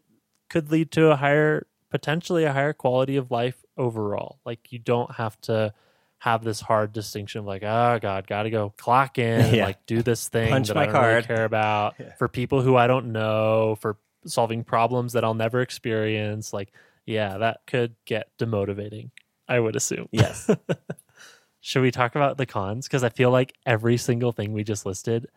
could 0.50 0.72
lead 0.72 0.92
to 0.92 1.12
a 1.12 1.16
higher 1.18 1.68
potentially 1.90 2.44
a 2.46 2.54
higher 2.54 2.74
quality 2.74 3.18
of 3.18 3.32
life 3.32 3.64
overall 3.78 4.40
like 4.46 4.72
you 4.72 4.80
don't 4.80 5.12
have 5.16 5.40
to 5.42 5.74
have 6.20 6.44
this 6.44 6.62
hard 6.62 6.92
distinction 6.94 7.40
of 7.40 7.46
like 7.46 7.62
oh 7.64 8.00
god 8.02 8.26
gotta 8.26 8.50
go 8.50 8.74
clock 8.78 9.20
in 9.20 9.54
Yeah. 9.56 9.66
like 9.66 9.86
do 9.86 10.02
this 10.02 10.28
thing 10.30 10.50
Punch 10.50 10.70
that 10.70 10.76
my 10.76 10.84
i 10.84 10.86
don't 10.86 10.96
really 10.96 11.14
card. 11.22 11.28
care 11.28 11.46
about 11.46 11.96
Yeah. 12.00 12.14
for 12.16 12.28
people 12.28 12.62
who 12.62 12.76
i 12.76 12.88
don't 12.88 13.12
know 13.12 13.78
for 13.82 13.98
solving 14.28 14.64
problems 14.64 15.14
that 15.14 15.24
i'll 15.24 15.34
never 15.34 15.62
experience 15.62 16.54
like 16.54 16.72
yeah 17.06 17.38
that 17.38 17.62
could 17.68 17.96
get 18.06 18.28
demotivating 18.38 19.10
i 19.48 19.60
would 19.60 19.76
assume 19.76 20.08
Yes. 20.12 20.50
should 21.62 21.82
we 21.82 21.92
talk 21.92 22.16
about 22.16 22.38
the 22.38 22.46
cons? 22.46 22.88
Because 22.88 23.04
I 23.04 23.10
feel 23.10 23.30
like 23.32 23.54
every 23.66 23.98
single 23.98 24.32
thing 24.32 24.54
we 24.54 24.64
just 24.64 24.86
listed 24.86 25.28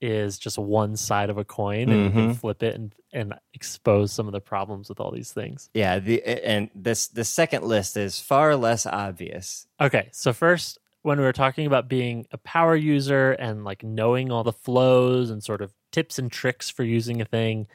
is 0.00 0.38
just 0.38 0.58
one 0.58 0.96
side 0.96 1.30
of 1.30 1.36
a 1.38 1.44
coin 1.44 1.90
and 1.90 2.04
you 2.04 2.10
can 2.10 2.30
Mhm. 2.30 2.36
flip 2.36 2.62
it 2.62 2.74
and, 2.74 2.94
and 3.12 3.34
expose 3.52 4.12
some 4.12 4.26
of 4.26 4.32
the 4.32 4.40
problems 4.40 4.88
with 4.88 5.00
all 5.00 5.10
these 5.10 5.32
things. 5.32 5.68
Yeah, 5.74 5.98
the 5.98 6.22
and 6.24 6.70
this 6.74 7.08
the 7.08 7.24
second 7.24 7.64
list 7.64 7.96
is 7.96 8.18
far 8.20 8.56
less 8.56 8.86
obvious. 8.86 9.66
Okay, 9.80 10.08
so 10.12 10.32
first, 10.32 10.78
when 11.02 11.18
we 11.18 11.24
were 11.24 11.32
talking 11.32 11.66
about 11.66 11.88
being 11.88 12.26
a 12.32 12.38
power 12.38 12.76
user 12.76 13.32
and 13.32 13.64
like 13.64 13.82
knowing 13.82 14.30
all 14.30 14.42
the 14.44 14.52
flows 14.52 15.30
and 15.30 15.42
sort 15.44 15.60
of 15.62 15.72
tips 15.92 16.18
and 16.18 16.30
tricks 16.32 16.70
for 16.70 16.82
using 16.82 17.20
a 17.20 17.24
thing, 17.26 17.66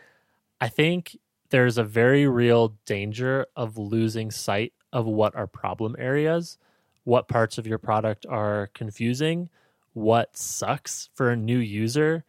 I 0.62 0.68
think 0.68 1.18
there's 1.50 1.78
a 1.78 1.84
very 1.84 2.28
real 2.28 2.76
danger 2.86 3.46
of 3.56 3.78
losing 3.78 4.32
sight 4.32 4.74
of 4.92 5.06
what 5.06 5.36
are 5.36 5.48
problem 5.48 5.96
areas, 5.98 6.58
what 7.04 7.28
parts 7.28 7.58
of 7.58 7.66
your 7.66 7.78
product 7.78 8.26
are 8.28 8.70
confusing, 8.74 9.50
what 9.94 10.36
sucks 10.38 11.10
for 11.16 11.32
a 11.32 11.36
new 11.36 11.58
user, 11.58 12.24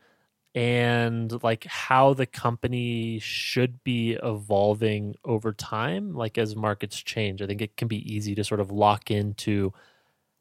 and 0.55 1.43
like 1.43 1.65
how 1.65 2.15
the 2.15 2.27
company 2.27 3.19
should 3.21 3.83
be 3.85 4.19
evolving 4.23 5.15
over 5.25 5.53
time 5.53 6.15
like 6.15 6.39
as 6.39 6.57
markets 6.57 7.01
change. 7.01 7.41
I 7.41 7.47
think 7.47 7.63
it 7.63 7.77
can 7.77 7.89
be 7.89 8.13
easy 8.13 8.35
to 8.35 8.45
sort 8.45 8.61
of 8.61 8.71
lock 8.71 9.11
into 9.11 9.73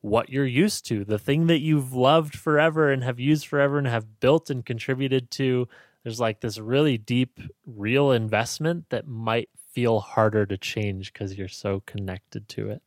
what 0.01 0.29
you're 0.29 0.45
used 0.45 0.85
to 0.87 1.03
the 1.03 1.19
thing 1.19 1.47
that 1.47 1.59
you've 1.59 1.93
loved 1.93 2.35
forever 2.35 2.89
and 2.91 3.03
have 3.03 3.19
used 3.19 3.45
forever 3.45 3.77
and 3.77 3.87
have 3.87 4.19
built 4.19 4.49
and 4.49 4.65
contributed 4.65 5.29
to 5.29 5.67
there's 6.03 6.19
like 6.19 6.41
this 6.41 6.57
really 6.59 6.97
deep 6.97 7.39
real 7.65 8.11
investment 8.11 8.89
that 8.89 9.07
might 9.07 9.49
feel 9.71 9.99
harder 9.99 10.45
to 10.45 10.57
change 10.57 11.13
because 11.13 11.37
you're 11.37 11.47
so 11.47 11.81
connected 11.85 12.47
to 12.49 12.69
it 12.69 12.81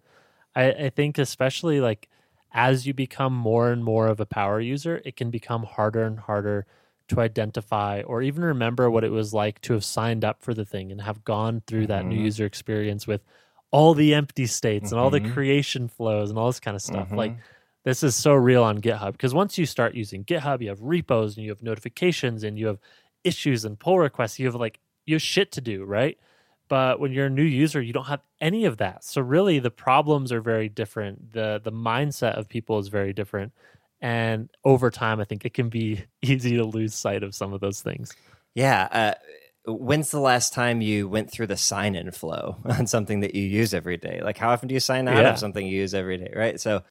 I, 0.54 0.72
I 0.72 0.90
think 0.90 1.18
especially 1.18 1.80
like 1.80 2.08
as 2.52 2.86
you 2.86 2.94
become 2.94 3.34
more 3.34 3.70
and 3.72 3.84
more 3.84 4.06
of 4.08 4.20
a 4.20 4.26
power 4.26 4.60
user 4.60 5.00
it 5.04 5.16
can 5.16 5.30
become 5.30 5.64
harder 5.64 6.02
and 6.04 6.18
harder 6.18 6.66
to 7.08 7.20
identify 7.20 8.02
or 8.02 8.22
even 8.22 8.44
remember 8.44 8.90
what 8.90 9.04
it 9.04 9.10
was 9.10 9.34
like 9.34 9.60
to 9.62 9.72
have 9.74 9.84
signed 9.84 10.24
up 10.24 10.42
for 10.42 10.54
the 10.54 10.64
thing 10.64 10.90
and 10.92 11.00
have 11.02 11.24
gone 11.24 11.62
through 11.66 11.86
that 11.88 12.06
new 12.06 12.16
Mhm. 12.16 12.24
user 12.24 12.46
experience 12.46 13.06
with 13.06 13.22
all 13.70 13.94
the 13.94 14.14
empty 14.14 14.46
states 14.46 14.92
and 14.92 15.00
all 15.00 15.10
the 15.10 15.20
Mhm. 15.20 15.24
creation 15.32 15.88
flows 15.88 16.30
and 16.30 16.38
all 16.38 16.46
this 16.46 16.60
kind 16.60 16.74
of 16.74 16.82
stuff. 16.82 17.10
Mhm. 17.10 17.16
Like 17.16 17.36
this 17.84 18.02
is 18.02 18.14
so 18.14 18.34
real 18.34 18.62
on 18.62 18.80
GitHub 18.80 19.12
because 19.12 19.34
once 19.34 19.58
you 19.58 19.66
start 19.66 19.94
using 19.94 20.24
GitHub, 20.24 20.62
you 20.62 20.68
have 20.68 20.80
repos 20.80 21.36
and 21.36 21.44
you 21.44 21.50
have 21.50 21.62
notifications 21.62 22.44
and 22.44 22.58
you 22.58 22.66
have 22.66 22.78
issues 23.24 23.64
and 23.64 23.78
pull 23.78 23.98
requests. 23.98 24.38
You 24.38 24.46
have 24.46 24.54
like 24.54 24.80
you 25.06 25.14
have 25.16 25.22
shit 25.22 25.52
to 25.52 25.60
do, 25.60 25.84
right? 25.84 26.18
But 26.68 27.00
when 27.00 27.12
you're 27.12 27.26
a 27.26 27.30
new 27.30 27.42
user, 27.42 27.82
you 27.82 27.92
don't 27.92 28.06
have 28.06 28.22
any 28.40 28.64
of 28.64 28.78
that. 28.78 29.04
So 29.04 29.20
really, 29.20 29.58
the 29.58 29.70
problems 29.70 30.32
are 30.32 30.40
very 30.40 30.68
different. 30.68 31.32
the 31.32 31.60
The 31.62 31.72
mindset 31.72 32.38
of 32.38 32.48
people 32.48 32.78
is 32.78 32.88
very 32.88 33.12
different, 33.12 33.52
and 34.00 34.48
over 34.64 34.90
time, 34.90 35.20
I 35.20 35.24
think 35.24 35.44
it 35.44 35.54
can 35.54 35.68
be 35.68 36.04
easy 36.22 36.56
to 36.56 36.64
lose 36.64 36.94
sight 36.94 37.22
of 37.22 37.34
some 37.34 37.52
of 37.52 37.60
those 37.60 37.82
things. 37.82 38.14
Yeah. 38.54 38.88
Uh, 38.90 39.14
when's 39.72 40.10
the 40.10 40.20
last 40.20 40.52
time 40.52 40.80
you 40.80 41.08
went 41.08 41.30
through 41.30 41.46
the 41.46 41.56
sign 41.56 41.94
in 41.94 42.10
flow 42.10 42.56
on 42.64 42.86
something 42.86 43.20
that 43.20 43.34
you 43.34 43.42
use 43.44 43.72
every 43.74 43.96
day? 43.96 44.20
Like, 44.22 44.36
how 44.38 44.50
often 44.50 44.68
do 44.68 44.74
you 44.74 44.80
sign 44.80 45.08
out 45.08 45.16
Yeah. 45.18 45.30
of 45.30 45.38
something 45.38 45.66
you 45.66 45.78
use 45.78 45.94
every 45.94 46.16
day? 46.18 46.32
Right. 46.34 46.60
So, 46.60 46.82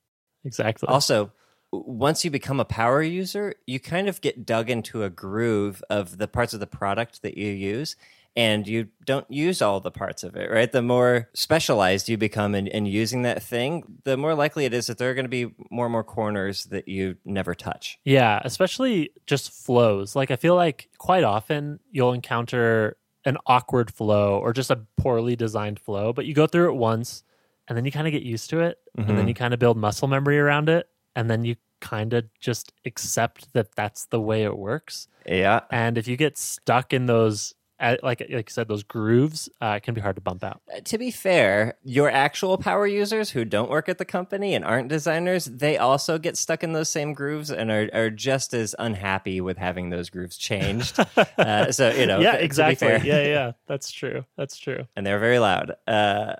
Exactly. 0.44 0.88
also, 0.88 1.32
once 1.72 2.24
you 2.26 2.32
become 2.32 2.60
a 2.60 2.66
power 2.66 3.02
user, 3.02 3.54
you 3.66 3.80
kind 3.80 4.08
of 4.10 4.22
get 4.22 4.46
dug 4.46 4.70
into 4.70 5.04
a 5.04 5.10
groove 5.10 5.84
of 5.90 6.18
the 6.18 6.28
parts 6.28 6.54
of 6.54 6.60
the 6.60 6.68
product 6.68 7.22
that 7.22 7.38
you 7.38 7.48
use. 7.52 7.96
And 8.34 8.66
you 8.66 8.88
don't 9.06 9.30
use 9.30 9.62
all 9.62 9.82
the 9.82 9.92
parts 9.92 10.24
of 10.24 10.38
it, 10.38 10.50
right? 10.50 10.72
The 10.72 10.82
more 10.82 11.28
specialized 11.34 12.08
you 12.08 12.18
become 12.18 12.56
in, 12.56 12.66
in 12.68 12.86
using 12.86 13.24
that 13.24 13.44
thing, 13.44 13.84
the 14.06 14.16
more 14.16 14.36
likely 14.36 14.64
it 14.64 14.74
is 14.74 14.88
that 14.88 14.98
there 14.98 15.10
are 15.12 15.14
going 15.14 15.26
to 15.26 15.30
be 15.30 15.54
more 15.70 15.88
and 15.88 15.92
more 15.92 16.06
corners 16.06 16.64
that 16.68 16.88
you 16.88 17.18
never 17.26 17.54
touch. 17.54 18.00
Yeah, 18.06 18.42
especially 18.46 19.10
just 19.28 19.52
flows. 19.52 20.16
Like 20.16 20.32
I 20.32 20.38
feel 20.38 20.56
like 20.56 20.88
quite 20.98 21.26
often 21.26 21.82
you'll 21.92 22.14
encounter 22.14 22.96
an 23.26 23.38
awkward 23.48 23.92
flow 23.92 24.40
or 24.40 24.54
just 24.54 24.72
a 24.72 24.80
poorly 24.96 25.36
designed 25.36 25.80
flow, 25.82 26.14
but 26.14 26.26
you 26.26 26.34
go 26.34 26.48
through 26.48 26.70
it 26.72 26.76
once 26.78 27.24
and 27.68 27.78
then 27.78 27.84
you 27.84 27.92
kind 27.92 28.08
of 28.08 28.14
get 28.14 28.24
used 28.24 28.50
to 28.52 28.62
it 28.62 28.78
and 28.98 29.10
then 29.10 29.26
Mhm. 29.26 29.28
you 29.28 29.34
kind 29.34 29.54
of 29.54 29.60
build 29.60 29.76
muscle 29.76 30.08
memory 30.08 30.40
around 30.40 30.70
it 30.70 30.88
and 31.16 31.30
then 31.30 31.46
you 31.46 31.56
kind 31.80 32.14
of 32.14 32.26
just 32.40 32.74
accept 32.86 33.54
that 33.54 33.76
that's 33.76 34.06
the 34.06 34.22
way 34.22 34.44
it 34.44 34.58
works. 34.58 35.08
Yeah. 35.26 35.62
And 35.72 35.98
if 35.98 36.08
you 36.08 36.16
get 36.16 36.38
stuck 36.38 36.94
in 36.94 37.08
those 37.08 37.56
like 37.82 38.04
like 38.04 38.30
you 38.30 38.44
said 38.48 38.68
those 38.68 38.84
grooves, 38.84 39.50
uh, 39.62 39.74
it 39.78 39.84
can 39.84 39.94
be 39.94 40.02
hard 40.02 40.16
to 40.16 40.22
bump 40.22 40.44
out. 40.44 40.62
Uh, 40.72 40.82
to 40.82 40.98
be 40.98 41.12
fair, 41.12 41.76
your 41.84 42.10
actual 42.10 42.58
power 42.58 42.86
users 42.86 43.32
who 43.32 43.44
don't 43.44 43.70
work 43.70 43.90
at 43.90 43.98
the 43.98 44.06
company 44.06 44.54
and 44.54 44.64
aren't 44.64 44.88
designers, 44.88 45.46
they 45.46 45.78
also 45.78 46.18
get 46.18 46.38
stuck 46.38 46.64
in 46.64 46.74
those 46.74 46.90
same 46.90 47.14
grooves 47.14 47.50
and 47.50 47.72
are, 47.72 47.90
are 47.94 48.10
just 48.10 48.54
as 48.54 48.76
unhappy 48.78 49.42
with 49.42 49.58
having 49.58 49.90
those 49.90 50.10
grooves 50.10 50.38
changed. 50.38 51.00
uh, 51.38 51.72
so, 51.72 51.92
you 51.92 52.06
know, 52.06 52.20
yeah, 52.20 52.36
exactly. 52.36 52.88
Yeah, 52.88 53.24
yeah, 53.24 53.52
that's 53.68 53.92
true. 53.92 54.26
That's 54.38 54.58
true. 54.58 54.86
and 54.96 55.06
they're 55.06 55.20
very 55.20 55.40
loud. 55.40 55.76
Uh, 55.88 56.36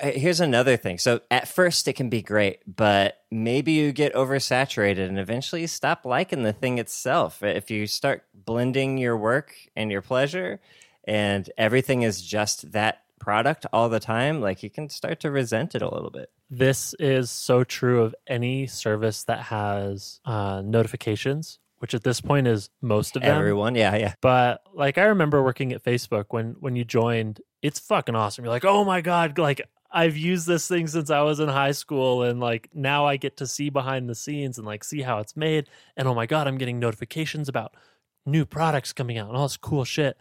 here's 0.00 0.40
another 0.40 0.76
thing. 0.76 0.98
So 0.98 1.20
at 1.30 1.48
first 1.48 1.86
it 1.88 1.94
can 1.94 2.08
be 2.08 2.22
great, 2.22 2.60
but 2.66 3.18
maybe 3.30 3.72
you 3.72 3.92
get 3.92 4.14
oversaturated 4.14 5.08
and 5.08 5.18
eventually 5.18 5.60
you 5.60 5.66
stop 5.66 6.04
liking 6.04 6.42
the 6.42 6.52
thing 6.52 6.78
itself. 6.78 7.42
If 7.42 7.70
you 7.70 7.86
start 7.86 8.24
blending 8.34 8.98
your 8.98 9.16
work 9.16 9.54
and 9.74 9.90
your 9.90 10.02
pleasure 10.02 10.60
and 11.04 11.48
everything 11.56 12.02
is 12.02 12.22
just 12.22 12.72
that 12.72 13.02
product 13.18 13.66
all 13.72 13.88
the 13.88 14.00
time, 14.00 14.40
like 14.40 14.62
you 14.62 14.70
can 14.70 14.88
start 14.88 15.20
to 15.20 15.30
resent 15.30 15.74
it 15.74 15.82
a 15.82 15.92
little 15.92 16.10
bit. 16.10 16.30
This 16.50 16.94
is 16.94 17.30
so 17.30 17.64
true 17.64 18.02
of 18.02 18.14
any 18.26 18.66
service 18.66 19.24
that 19.24 19.40
has 19.40 20.20
uh, 20.24 20.62
notifications, 20.64 21.58
which 21.78 21.94
at 21.94 22.04
this 22.04 22.20
point 22.20 22.46
is 22.46 22.70
most 22.80 23.16
of 23.16 23.22
them. 23.22 23.36
Everyone, 23.36 23.74
yeah, 23.74 23.96
yeah. 23.96 24.14
But 24.20 24.62
like 24.72 24.96
I 24.96 25.04
remember 25.04 25.42
working 25.42 25.72
at 25.72 25.82
Facebook 25.82 26.26
when 26.30 26.56
when 26.60 26.76
you 26.76 26.84
joined, 26.84 27.40
it's 27.62 27.80
fucking 27.80 28.14
awesome. 28.14 28.44
You're 28.44 28.52
like, 28.52 28.64
oh 28.64 28.84
my 28.84 29.00
god, 29.00 29.38
like 29.38 29.62
I've 29.90 30.16
used 30.16 30.46
this 30.46 30.68
thing 30.68 30.86
since 30.86 31.10
I 31.10 31.22
was 31.22 31.40
in 31.40 31.48
high 31.48 31.72
school, 31.72 32.22
and 32.22 32.40
like 32.40 32.68
now 32.74 33.06
I 33.06 33.16
get 33.16 33.36
to 33.38 33.46
see 33.46 33.70
behind 33.70 34.08
the 34.08 34.14
scenes 34.14 34.58
and 34.58 34.66
like 34.66 34.84
see 34.84 35.02
how 35.02 35.18
it's 35.18 35.36
made. 35.36 35.68
And 35.96 36.08
oh 36.08 36.14
my 36.14 36.26
god, 36.26 36.46
I'm 36.46 36.58
getting 36.58 36.78
notifications 36.78 37.48
about 37.48 37.74
new 38.24 38.44
products 38.44 38.92
coming 38.92 39.18
out 39.18 39.28
and 39.28 39.36
all 39.36 39.44
this 39.44 39.56
cool 39.56 39.84
shit. 39.84 40.16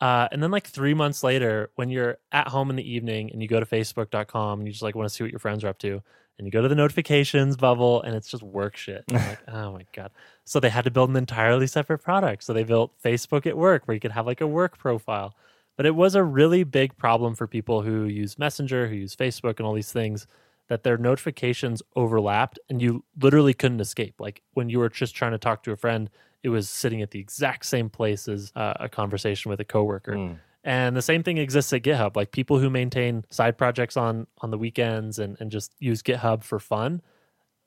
Uh, 0.00 0.28
and 0.30 0.42
then 0.42 0.50
like 0.50 0.66
three 0.66 0.94
months 0.94 1.24
later, 1.24 1.70
when 1.76 1.88
you're 1.88 2.18
at 2.30 2.48
home 2.48 2.68
in 2.68 2.76
the 2.76 2.88
evening 2.90 3.30
and 3.32 3.40
you 3.40 3.48
go 3.48 3.58
to 3.58 3.66
Facebook.com 3.66 4.60
and 4.60 4.68
you 4.68 4.72
just 4.72 4.82
like 4.82 4.94
want 4.94 5.08
to 5.08 5.14
see 5.14 5.24
what 5.24 5.30
your 5.30 5.40
friends 5.40 5.64
are 5.64 5.68
up 5.68 5.78
to, 5.78 6.02
and 6.38 6.46
you 6.46 6.50
go 6.50 6.60
to 6.60 6.68
the 6.68 6.74
notifications 6.74 7.56
bubble 7.56 8.02
and 8.02 8.14
it's 8.14 8.28
just 8.28 8.42
work 8.42 8.76
shit. 8.76 9.04
Like, 9.10 9.38
oh 9.48 9.72
my 9.72 9.86
god. 9.94 10.10
So 10.44 10.60
they 10.60 10.68
had 10.68 10.84
to 10.84 10.90
build 10.90 11.10
an 11.10 11.16
entirely 11.16 11.66
separate 11.66 12.00
product. 12.00 12.44
So 12.44 12.52
they 12.52 12.64
built 12.64 12.92
Facebook 13.02 13.46
at 13.46 13.56
work 13.56 13.86
where 13.86 13.94
you 13.94 14.00
could 14.00 14.12
have 14.12 14.26
like 14.26 14.42
a 14.42 14.46
work 14.46 14.78
profile. 14.78 15.34
But 15.76 15.86
it 15.86 15.94
was 15.94 16.14
a 16.14 16.24
really 16.24 16.64
big 16.64 16.96
problem 16.96 17.34
for 17.34 17.46
people 17.46 17.82
who 17.82 18.04
use 18.04 18.38
Messenger, 18.38 18.88
who 18.88 18.94
use 18.94 19.14
Facebook 19.14 19.58
and 19.58 19.66
all 19.66 19.74
these 19.74 19.92
things 19.92 20.26
that 20.68 20.82
their 20.82 20.98
notifications 20.98 21.82
overlapped 21.94 22.58
and 22.68 22.82
you 22.82 23.04
literally 23.20 23.54
couldn't 23.54 23.80
escape. 23.80 24.14
Like 24.18 24.42
when 24.54 24.68
you 24.68 24.78
were 24.78 24.88
just 24.88 25.14
trying 25.14 25.32
to 25.32 25.38
talk 25.38 25.62
to 25.64 25.72
a 25.72 25.76
friend, 25.76 26.10
it 26.42 26.48
was 26.48 26.68
sitting 26.68 27.02
at 27.02 27.10
the 27.10 27.20
exact 27.20 27.66
same 27.66 27.88
place 27.88 28.28
as 28.28 28.52
uh, 28.56 28.74
a 28.80 28.88
conversation 28.88 29.50
with 29.50 29.60
a 29.60 29.64
coworker. 29.64 30.14
Mm. 30.14 30.38
And 30.64 30.96
the 30.96 31.02
same 31.02 31.22
thing 31.22 31.38
exists 31.38 31.72
at 31.72 31.82
GitHub. 31.82 32.16
Like 32.16 32.32
people 32.32 32.58
who 32.58 32.68
maintain 32.68 33.24
side 33.30 33.56
projects 33.56 33.96
on 33.96 34.26
on 34.40 34.50
the 34.50 34.58
weekends 34.58 35.20
and, 35.20 35.36
and 35.40 35.50
just 35.50 35.72
use 35.78 36.02
GitHub 36.02 36.42
for 36.42 36.58
fun, 36.58 37.02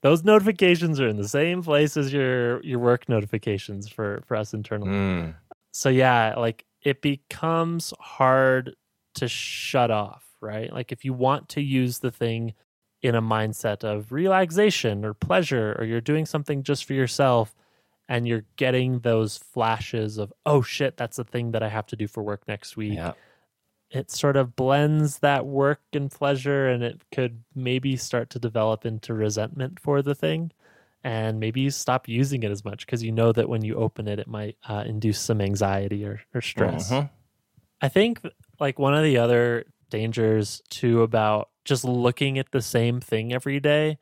those 0.02 0.26
notifications 0.26 1.00
are 1.00 1.08
in 1.08 1.16
the 1.16 1.28
same 1.28 1.64
place 1.64 1.96
as 1.96 2.12
your 2.12 2.62
your 2.62 2.80
work 2.80 3.08
notifications 3.08 3.88
for 3.88 4.22
for 4.28 4.36
us 4.36 4.54
internally. 4.54 4.92
Mm. 4.92 5.36
So 5.72 5.88
yeah, 5.88 6.36
like 6.36 6.66
it 6.84 7.02
becomes 7.02 7.94
hard 8.00 8.76
to 9.16 9.28
shut 9.28 9.92
off, 9.92 10.26
right? 10.42 10.72
Like 10.72 10.92
if 10.92 11.04
you 11.04 11.14
want 11.14 11.50
to 11.50 11.62
use 11.62 12.00
the 12.00 12.12
thing 12.12 12.54
in 13.02 13.16
a 13.16 13.22
mindset 13.22 13.84
of 13.84 14.12
relaxation 14.12 15.06
or 15.06 15.14
pleasure 15.14 15.76
or 15.80 15.86
you're 15.86 16.02
doing 16.02 16.26
something 16.26 16.64
just 16.64 16.86
for 16.86 16.94
yourself 16.94 17.56
and 18.10 18.28
you're 18.28 18.44
getting 18.58 19.00
those 19.00 19.38
flashes 19.38 20.18
of 20.18 20.34
oh 20.46 20.62
shit 20.62 20.98
that's 20.98 21.16
the 21.16 21.24
thing 21.24 21.52
that 21.52 21.64
I 21.64 21.70
have 21.70 21.86
to 21.88 21.96
do 21.96 22.08
for 22.08 22.22
work 22.24 22.42
next 22.46 22.76
week 22.76 22.96
Yeah. 22.96 23.14
it 23.90 24.12
sort 24.12 24.36
of 24.36 24.54
blends 24.56 25.20
that 25.20 25.46
work 25.46 25.80
and 25.94 26.12
pleasure 26.12 26.68
and 26.68 26.84
it 26.84 27.02
could 27.14 27.42
maybe 27.56 27.96
start 27.96 28.30
to 28.32 28.40
develop 28.40 28.86
into 28.86 29.14
resentment 29.14 29.80
for 29.80 30.02
the 30.02 30.16
thing 30.16 30.52
and 31.04 31.40
maybe 31.40 31.62
you 31.62 31.70
stop 31.72 32.08
using 32.08 32.44
it 32.44 32.52
as 32.52 32.66
much 32.66 32.86
because 32.86 33.02
you 33.04 33.12
know 33.12 33.32
that 33.32 33.48
when 33.50 33.64
you 33.64 33.76
open 33.76 34.08
it 34.08 34.20
it 34.20 34.28
might 34.28 34.58
uh, 34.68 34.84
induce 34.86 35.20
some 35.20 35.40
anxiety 35.42 36.04
or, 36.06 36.22
or 36.34 36.42
stress 36.42 36.92
Mhm. 36.92 37.10
i 37.82 37.88
think 37.90 38.22
like 38.60 38.78
one 38.80 38.94
of 38.94 39.04
the 39.04 39.18
other 39.18 39.66
dangers 39.90 40.62
too 40.70 41.02
about 41.02 41.50
just 41.66 41.84
looking 41.86 42.38
at 42.38 42.52
the 42.52 42.62
same 42.62 43.00
thing 43.00 43.32
every 43.34 43.60
day 43.60 43.98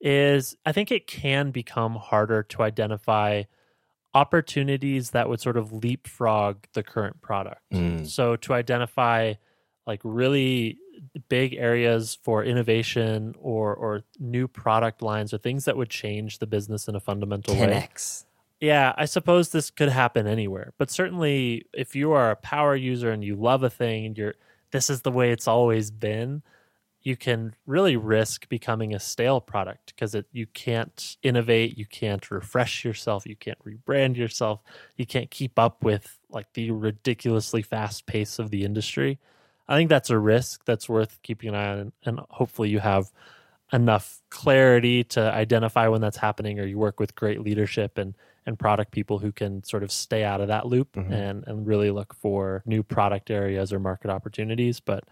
is 0.00 0.56
i 0.66 0.72
think 0.72 0.92
it 0.92 1.06
can 1.06 1.50
become 1.50 1.96
harder 1.96 2.42
to 2.42 2.62
identify 2.62 3.42
opportunities 4.14 5.10
that 5.10 5.28
would 5.28 5.40
sort 5.40 5.56
of 5.56 5.72
leapfrog 5.72 6.64
the 6.74 6.82
current 6.82 7.20
product 7.20 7.62
Mm. 7.72 8.06
so 8.06 8.36
to 8.36 8.54
identify 8.54 9.34
like 9.86 10.00
really 10.04 10.78
big 11.28 11.54
areas 11.54 12.18
for 12.22 12.44
innovation 12.44 13.34
or 13.38 13.74
or 13.74 14.02
new 14.18 14.48
product 14.48 15.02
lines 15.02 15.32
or 15.32 15.38
things 15.38 15.64
that 15.64 15.76
would 15.76 15.90
change 15.90 16.38
the 16.38 16.46
business 16.46 16.88
in 16.88 16.94
a 16.94 17.00
fundamental 17.00 17.54
way 17.54 17.66
10x. 17.66 18.24
yeah, 18.60 18.92
I 18.96 19.04
suppose 19.04 19.50
this 19.50 19.70
could 19.70 19.88
happen 19.88 20.26
anywhere, 20.26 20.72
but 20.78 20.90
certainly 20.90 21.66
if 21.72 21.94
you 21.94 22.12
are 22.12 22.30
a 22.30 22.36
power 22.36 22.74
user 22.74 23.10
and 23.10 23.22
you 23.22 23.36
love 23.36 23.62
a 23.62 23.70
thing 23.70 24.06
and 24.06 24.18
you're 24.18 24.34
this 24.70 24.90
is 24.90 25.02
the 25.02 25.12
way 25.12 25.30
it's 25.30 25.48
always 25.48 25.90
been, 25.90 26.42
you 27.02 27.16
can 27.16 27.54
really 27.66 27.96
risk 27.96 28.48
becoming 28.48 28.94
a 28.94 29.00
stale 29.00 29.40
product 29.40 29.94
because 29.94 30.14
it 30.14 30.26
you 30.32 30.46
can't 30.46 31.16
innovate, 31.22 31.78
you 31.78 31.86
can't 31.86 32.30
refresh 32.30 32.84
yourself, 32.84 33.26
you 33.26 33.36
can't 33.36 33.58
rebrand 33.64 34.16
yourself, 34.16 34.60
you 34.96 35.06
can't 35.06 35.30
keep 35.30 35.58
up 35.58 35.82
with 35.82 36.18
like 36.28 36.52
the 36.54 36.70
ridiculously 36.70 37.62
fast 37.62 38.06
pace 38.06 38.38
of 38.38 38.50
the 38.50 38.64
industry. 38.64 39.18
I 39.68 39.76
think 39.76 39.90
that's 39.90 40.10
a 40.10 40.18
risk 40.18 40.64
that's 40.64 40.88
worth 40.88 41.20
keeping 41.22 41.50
an 41.50 41.54
eye 41.54 41.78
on, 41.80 41.92
and 42.04 42.20
hopefully 42.30 42.70
you 42.70 42.78
have 42.80 43.12
enough 43.72 44.22
clarity 44.30 45.04
to 45.04 45.20
identify 45.20 45.88
when 45.88 46.00
that's 46.00 46.16
happening, 46.16 46.58
or 46.58 46.64
you 46.64 46.78
work 46.78 46.98
with 46.98 47.14
great 47.14 47.40
leadership 47.40 47.98
and 47.98 48.14
and 48.46 48.58
product 48.58 48.92
people 48.92 49.18
who 49.18 49.30
can 49.30 49.62
sort 49.62 49.82
of 49.82 49.92
stay 49.92 50.24
out 50.24 50.40
of 50.40 50.48
that 50.48 50.66
loop 50.66 50.94
Mhm. 50.94 51.12
and 51.12 51.44
and 51.46 51.66
really 51.66 51.90
look 51.90 52.14
for 52.14 52.62
new 52.64 52.82
product 52.82 53.30
areas 53.30 53.74
or 53.74 53.78
market 53.78 54.10
opportunities. 54.10 54.80
But 54.80 55.04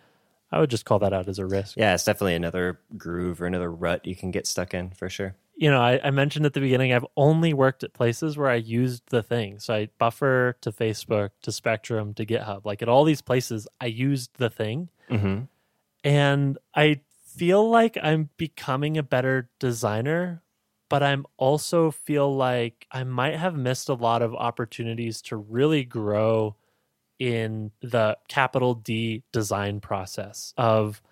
I 0.50 0.58
would 0.60 0.70
just 0.70 0.86
call 0.86 0.98
that 1.00 1.12
out 1.12 1.28
as 1.28 1.38
a 1.38 1.44
risk. 1.44 1.76
Yeah, 1.76 1.92
it's 1.92 2.04
definitely 2.04 2.34
another 2.36 2.80
groove 2.96 3.42
or 3.42 3.46
another 3.46 3.70
rut 3.70 4.06
you 4.06 4.16
can 4.16 4.30
get 4.30 4.46
stuck 4.46 4.72
in 4.72 4.88
for 4.90 5.10
sure. 5.10 5.34
You 5.58 5.70
know, 5.70 5.80
I, 5.80 5.98
I 6.04 6.10
mentioned 6.10 6.44
at 6.44 6.52
the 6.52 6.60
beginning, 6.60 6.92
I've 6.92 7.06
only 7.16 7.54
worked 7.54 7.82
at 7.82 7.94
places 7.94 8.36
where 8.36 8.50
I 8.50 8.56
used 8.56 9.04
the 9.08 9.22
thing. 9.22 9.58
So 9.58 9.74
I 9.74 9.88
Buffer 9.98 10.56
to 10.60 10.70
Facebook, 10.70 11.30
to 11.42 11.52
Spectrum, 11.52 12.12
to 12.14 12.26
GitHub. 12.26 12.66
Like 12.66 12.82
at 12.82 12.88
all 12.88 13.04
these 13.04 13.22
places, 13.22 13.66
I 13.80 13.86
used 13.86 14.36
the 14.36 14.50
thing. 14.50 14.90
Mm-hmm. 15.10 15.44
And 16.04 16.58
I 16.74 17.00
feel 17.36 17.68
like 17.68 17.98
I'm 18.02 18.30
becoming 18.36 18.98
a 18.98 19.02
better 19.02 19.50
designer, 19.58 20.42
but 20.88 21.02
I'm 21.02 21.26
also 21.36 21.90
feel 21.90 22.34
like 22.34 22.86
I 22.90 23.04
might 23.04 23.36
have 23.36 23.56
missed 23.56 23.88
a 23.88 23.94
lot 23.94 24.22
of 24.22 24.34
opportunities 24.34 25.22
to 25.22 25.36
really 25.36 25.84
grow 25.84 26.56
in 27.18 27.70
the 27.80 28.18
capital 28.28 28.74
D 28.74 29.22
design 29.32 29.80
process 29.80 30.52
of 30.56 31.02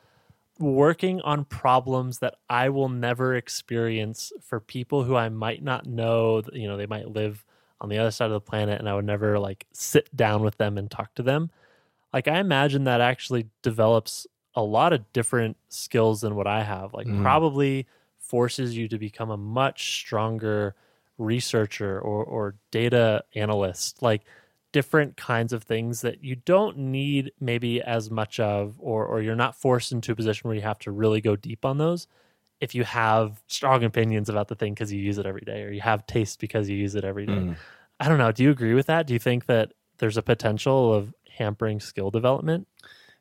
working 0.58 1.20
on 1.22 1.44
problems 1.44 2.20
that 2.20 2.36
I 2.48 2.68
will 2.68 2.88
never 2.88 3.34
experience 3.34 4.32
for 4.40 4.60
people 4.60 5.04
who 5.04 5.16
I 5.16 5.28
might 5.28 5.62
not 5.62 5.86
know, 5.86 6.42
you 6.52 6.68
know, 6.68 6.76
they 6.76 6.86
might 6.86 7.08
live 7.08 7.44
on 7.80 7.88
the 7.88 7.98
other 7.98 8.10
side 8.10 8.26
of 8.26 8.32
the 8.32 8.40
planet 8.40 8.78
and 8.78 8.88
I 8.88 8.94
would 8.94 9.04
never 9.04 9.38
like 9.38 9.66
sit 9.72 10.14
down 10.14 10.42
with 10.42 10.56
them 10.56 10.78
and 10.78 10.90
talk 10.90 11.14
to 11.16 11.22
them. 11.22 11.50
Like 12.12 12.28
I 12.28 12.38
imagine 12.38 12.84
that 12.84 13.00
actually 13.00 13.48
develops 13.62 14.26
a 14.54 14.62
lot 14.62 14.92
of 14.92 15.12
different 15.12 15.56
skills 15.68 16.20
than 16.20 16.36
what 16.36 16.46
I 16.46 16.62
have. 16.62 16.94
Like 16.94 17.08
Mm. 17.08 17.22
probably 17.22 17.86
forces 18.18 18.76
you 18.76 18.88
to 18.88 18.98
become 18.98 19.30
a 19.30 19.36
much 19.36 19.96
stronger 19.98 20.74
researcher 21.18 22.00
or 22.00 22.24
or 22.24 22.54
data 22.70 23.24
analyst. 23.34 24.02
Like 24.02 24.22
different 24.74 25.16
kinds 25.16 25.52
of 25.52 25.62
things 25.62 26.00
that 26.00 26.24
you 26.24 26.34
don't 26.34 26.76
need 26.76 27.30
maybe 27.38 27.80
as 27.80 28.10
much 28.10 28.40
of 28.40 28.74
or 28.80 29.06
or 29.06 29.22
you're 29.22 29.36
not 29.36 29.54
forced 29.54 29.92
into 29.92 30.10
a 30.10 30.16
position 30.16 30.48
where 30.48 30.56
you 30.56 30.62
have 30.62 30.80
to 30.80 30.90
really 30.90 31.20
go 31.20 31.36
deep 31.36 31.64
on 31.64 31.78
those 31.78 32.08
if 32.60 32.74
you 32.74 32.82
have 32.82 33.40
strong 33.46 33.84
opinions 33.84 34.28
about 34.28 34.48
the 34.48 34.56
thing 34.56 34.74
because 34.74 34.92
you 34.92 35.00
use 35.00 35.16
it 35.16 35.26
every 35.26 35.42
day 35.42 35.62
or 35.62 35.70
you 35.70 35.80
have 35.80 36.04
taste 36.08 36.40
because 36.40 36.68
you 36.68 36.76
use 36.76 36.96
it 36.96 37.04
every 37.04 37.24
day. 37.24 37.32
Mm. 37.32 37.56
I 38.00 38.08
don't 38.08 38.18
know. 38.18 38.32
Do 38.32 38.42
you 38.42 38.50
agree 38.50 38.74
with 38.74 38.86
that? 38.86 39.06
Do 39.06 39.12
you 39.12 39.20
think 39.20 39.46
that 39.46 39.72
there's 39.98 40.16
a 40.16 40.22
potential 40.22 40.92
of 40.92 41.14
hampering 41.30 41.78
skill 41.78 42.10
development? 42.10 42.66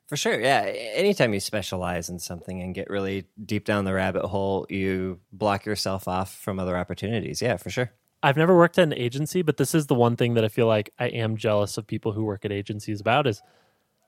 For 0.07 0.17
sure, 0.17 0.39
yeah. 0.39 0.62
Anytime 0.95 1.36
you 1.36 1.39
specialize 1.39 2.10
in 2.10 2.17
something 2.17 2.63
and 2.63 2.74
get 2.74 2.89
really 2.89 3.25
deep 3.45 3.65
down 3.65 3.86
the 3.86 3.93
rabbit 3.93 4.25
hole, 4.25 4.65
you 4.69 5.19
block 5.31 5.67
yourself 5.67 6.07
off 6.07 6.36
from 6.36 6.60
other 6.60 6.75
opportunities. 6.75 7.41
Yeah, 7.41 7.57
for 7.57 7.69
sure. 7.69 7.91
I've 8.23 8.37
never 8.37 8.55
worked 8.55 8.79
at 8.79 8.83
an 8.83 8.93
agency, 8.93 9.41
but 9.41 9.57
this 9.57 9.75
is 9.75 9.87
the 9.87 9.95
one 9.95 10.15
thing 10.15 10.33
that 10.35 10.45
I 10.45 10.47
feel 10.47 10.65
like 10.65 10.91
I 10.97 11.07
am 11.07 11.35
jealous 11.35 11.77
of 11.77 11.85
people 11.85 12.13
who 12.13 12.23
work 12.23 12.45
at 12.45 12.51
agencies 12.51 13.01
about 13.01 13.27
is 13.27 13.41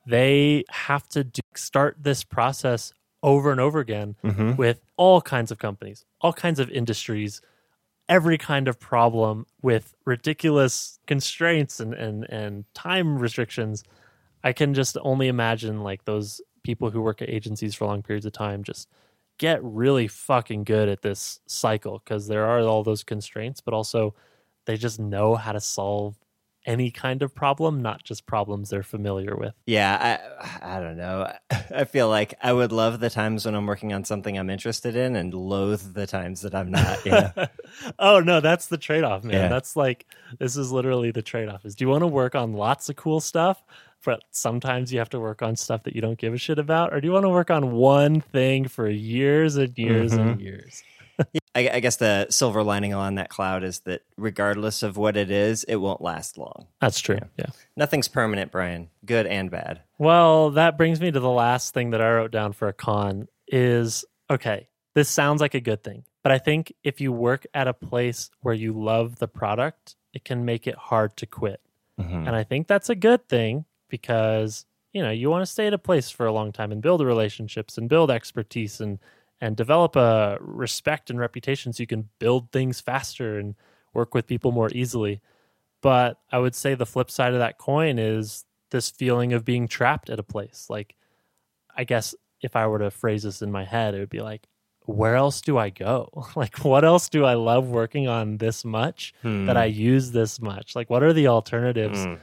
they 0.06 0.64
have 0.70 1.06
to 1.10 1.24
do, 1.24 1.42
start 1.54 1.98
this 2.00 2.24
process 2.24 2.92
over 3.22 3.50
and 3.50 3.60
over 3.60 3.78
again 3.80 4.16
Mm-hmm. 4.24 4.56
with 4.56 4.80
all 4.96 5.20
kinds 5.20 5.50
of 5.50 5.58
companies, 5.58 6.04
all 6.20 6.32
kinds 6.32 6.58
of 6.60 6.70
industries, 6.70 7.42
every 8.08 8.38
kind 8.38 8.68
of 8.68 8.78
problem 8.80 9.46
with 9.62 9.94
ridiculous 10.04 10.98
constraints 11.06 11.80
and, 11.80 11.92
and, 11.92 12.24
and 12.30 12.64
time 12.72 13.18
restrictions. 13.18 13.84
I 14.44 14.52
can 14.52 14.74
just 14.74 14.96
only 15.02 15.28
imagine 15.28 15.82
like 15.82 16.04
those 16.04 16.40
people 16.62 16.90
who 16.90 17.02
work 17.02 17.20
at 17.20 17.28
agencies 17.28 17.74
for 17.74 17.86
long 17.86 18.02
periods 18.02 18.24
of 18.26 18.32
time 18.32 18.62
just 18.64 18.88
get 19.38 19.62
really 19.62 20.08
fucking 20.08 20.64
good 20.64 20.88
at 20.88 21.02
this 21.02 21.40
cycle 21.46 22.00
because 22.04 22.26
there 22.26 22.46
are 22.46 22.60
all 22.60 22.82
those 22.82 23.04
constraints, 23.04 23.60
but 23.60 23.74
also 23.74 24.14
they 24.66 24.76
just 24.76 24.98
know 24.98 25.34
how 25.34 25.52
to 25.52 25.60
solve 25.60 26.16
any 26.66 26.90
kind 26.90 27.22
of 27.22 27.34
problem, 27.34 27.80
not 27.80 28.02
just 28.02 28.26
problems 28.26 28.70
they're 28.70 28.82
familiar 28.82 29.36
with. 29.36 29.54
Yeah, 29.66 30.18
I 30.60 30.76
I 30.76 30.80
don't 30.80 30.96
know. 30.96 31.32
I 31.74 31.84
feel 31.84 32.08
like 32.08 32.34
I 32.42 32.52
would 32.52 32.72
love 32.72 33.00
the 33.00 33.08
times 33.08 33.46
when 33.46 33.54
I'm 33.54 33.66
working 33.66 33.92
on 33.92 34.04
something 34.04 34.36
I'm 34.36 34.50
interested 34.50 34.96
in 34.96 35.16
and 35.16 35.32
loathe 35.32 35.94
the 35.94 36.06
times 36.06 36.42
that 36.42 36.54
I'm 36.54 36.70
not. 36.70 37.04
You 37.06 37.12
know? 37.12 37.32
oh 37.98 38.20
no, 38.20 38.40
that's 38.40 38.66
the 38.66 38.78
trade 38.78 39.04
off, 39.04 39.22
man. 39.22 39.34
Yeah. 39.34 39.48
That's 39.48 39.76
like 39.76 40.06
this 40.38 40.56
is 40.56 40.72
literally 40.72 41.12
the 41.12 41.22
trade 41.22 41.48
off. 41.48 41.64
Is 41.64 41.74
do 41.74 41.84
you 41.84 41.88
want 41.88 42.02
to 42.02 42.08
work 42.08 42.34
on 42.34 42.52
lots 42.52 42.88
of 42.88 42.96
cool 42.96 43.20
stuff, 43.20 43.62
but 44.04 44.20
sometimes 44.30 44.92
you 44.92 44.98
have 44.98 45.10
to 45.10 45.20
work 45.20 45.42
on 45.42 45.56
stuff 45.56 45.84
that 45.84 45.94
you 45.94 46.00
don't 46.00 46.18
give 46.18 46.34
a 46.34 46.38
shit 46.38 46.58
about, 46.58 46.92
or 46.92 47.00
do 47.00 47.06
you 47.06 47.12
want 47.12 47.24
to 47.24 47.30
work 47.30 47.50
on 47.50 47.72
one 47.72 48.20
thing 48.20 48.66
for 48.68 48.88
years 48.88 49.56
and 49.56 49.76
years 49.78 50.12
and 50.12 50.32
mm-hmm. 50.32 50.40
years? 50.40 50.82
I, 51.56 51.70
I 51.74 51.80
guess 51.80 51.96
the 51.96 52.26
silver 52.30 52.62
lining 52.62 52.92
on 52.94 53.14
that 53.16 53.30
cloud 53.30 53.64
is 53.64 53.80
that 53.80 54.02
regardless 54.16 54.82
of 54.82 54.96
what 54.96 55.16
it 55.16 55.30
is, 55.30 55.64
it 55.64 55.76
won't 55.76 56.00
last 56.02 56.36
long. 56.36 56.66
That's 56.80 57.00
true. 57.00 57.18
yeah. 57.38 57.46
Nothing's 57.76 58.08
permanent, 58.08 58.52
Brian. 58.52 58.90
Good 59.04 59.26
and 59.26 59.50
bad. 59.50 59.80
Well, 59.98 60.50
that 60.50 60.76
brings 60.76 61.00
me 61.00 61.10
to 61.10 61.18
the 61.20 61.30
last 61.30 61.72
thing 61.72 61.90
that 61.90 62.02
I 62.02 62.10
wrote 62.12 62.30
down 62.30 62.52
for 62.52 62.68
a 62.68 62.72
con 62.72 63.26
is 63.48 64.04
okay, 64.30 64.68
this 64.94 65.08
sounds 65.08 65.40
like 65.40 65.54
a 65.54 65.60
good 65.60 65.82
thing, 65.82 66.04
but 66.22 66.32
I 66.32 66.38
think 66.38 66.72
if 66.84 67.00
you 67.00 67.10
work 67.12 67.46
at 67.54 67.68
a 67.68 67.72
place 67.72 68.30
where 68.42 68.54
you 68.54 68.72
love 68.72 69.16
the 69.16 69.28
product, 69.28 69.96
it 70.12 70.24
can 70.24 70.44
make 70.44 70.66
it 70.66 70.74
hard 70.74 71.16
to 71.18 71.26
quit. 71.26 71.60
Mhm. 72.00 72.26
And 72.26 72.36
I 72.36 72.42
think 72.44 72.66
that's 72.66 72.90
a 72.90 72.94
good 72.94 73.28
thing 73.28 73.64
because, 73.88 74.66
you 74.92 75.02
know, 75.02 75.10
you 75.10 75.30
want 75.30 75.42
to 75.42 75.50
stay 75.50 75.66
at 75.66 75.72
a 75.72 75.78
place 75.78 76.10
for 76.10 76.26
a 76.26 76.32
long 76.32 76.52
time 76.52 76.72
and 76.72 76.82
build 76.82 77.00
relationships 77.02 77.78
and 77.78 77.88
build 77.88 78.10
expertise 78.10 78.80
and 78.80 78.98
and 79.40 79.56
develop 79.56 79.96
a 79.96 80.38
respect 80.40 81.10
and 81.10 81.18
reputation 81.18 81.72
so 81.72 81.82
you 81.82 81.86
can 81.86 82.08
build 82.18 82.50
things 82.52 82.80
faster 82.80 83.38
and 83.38 83.54
work 83.92 84.14
with 84.14 84.26
people 84.26 84.52
more 84.52 84.70
easily. 84.74 85.20
But 85.82 86.18
I 86.32 86.38
would 86.38 86.54
say 86.54 86.74
the 86.74 86.86
flip 86.86 87.10
side 87.10 87.32
of 87.34 87.38
that 87.40 87.58
coin 87.58 87.98
is 87.98 88.44
this 88.70 88.90
feeling 88.90 89.32
of 89.32 89.44
being 89.44 89.68
trapped 89.68 90.10
at 90.10 90.18
a 90.18 90.22
place. 90.22 90.66
Like 90.70 90.96
I 91.76 91.84
guess 91.84 92.14
if 92.40 92.56
I 92.56 92.66
were 92.66 92.78
to 92.78 92.90
phrase 92.90 93.22
this 93.24 93.42
in 93.42 93.52
my 93.52 93.64
head, 93.64 93.94
it 93.94 94.00
would 94.00 94.08
be 94.10 94.22
like 94.22 94.46
where 94.86 95.16
else 95.16 95.40
do 95.40 95.58
I 95.58 95.70
go? 95.70 96.08
Like 96.36 96.58
what 96.64 96.84
else 96.84 97.08
do 97.08 97.24
I 97.24 97.34
love 97.34 97.68
working 97.68 98.08
on 98.08 98.38
this 98.38 98.64
much 98.64 99.12
Hmm. 99.22 99.46
that 99.46 99.56
I 99.56 99.64
use 99.66 100.12
this 100.12 100.40
much? 100.40 100.74
Like 100.76 100.88
what 100.90 101.02
are 101.02 101.12
the 101.12 101.26
alternatives? 101.28 102.06
Mm. 102.06 102.18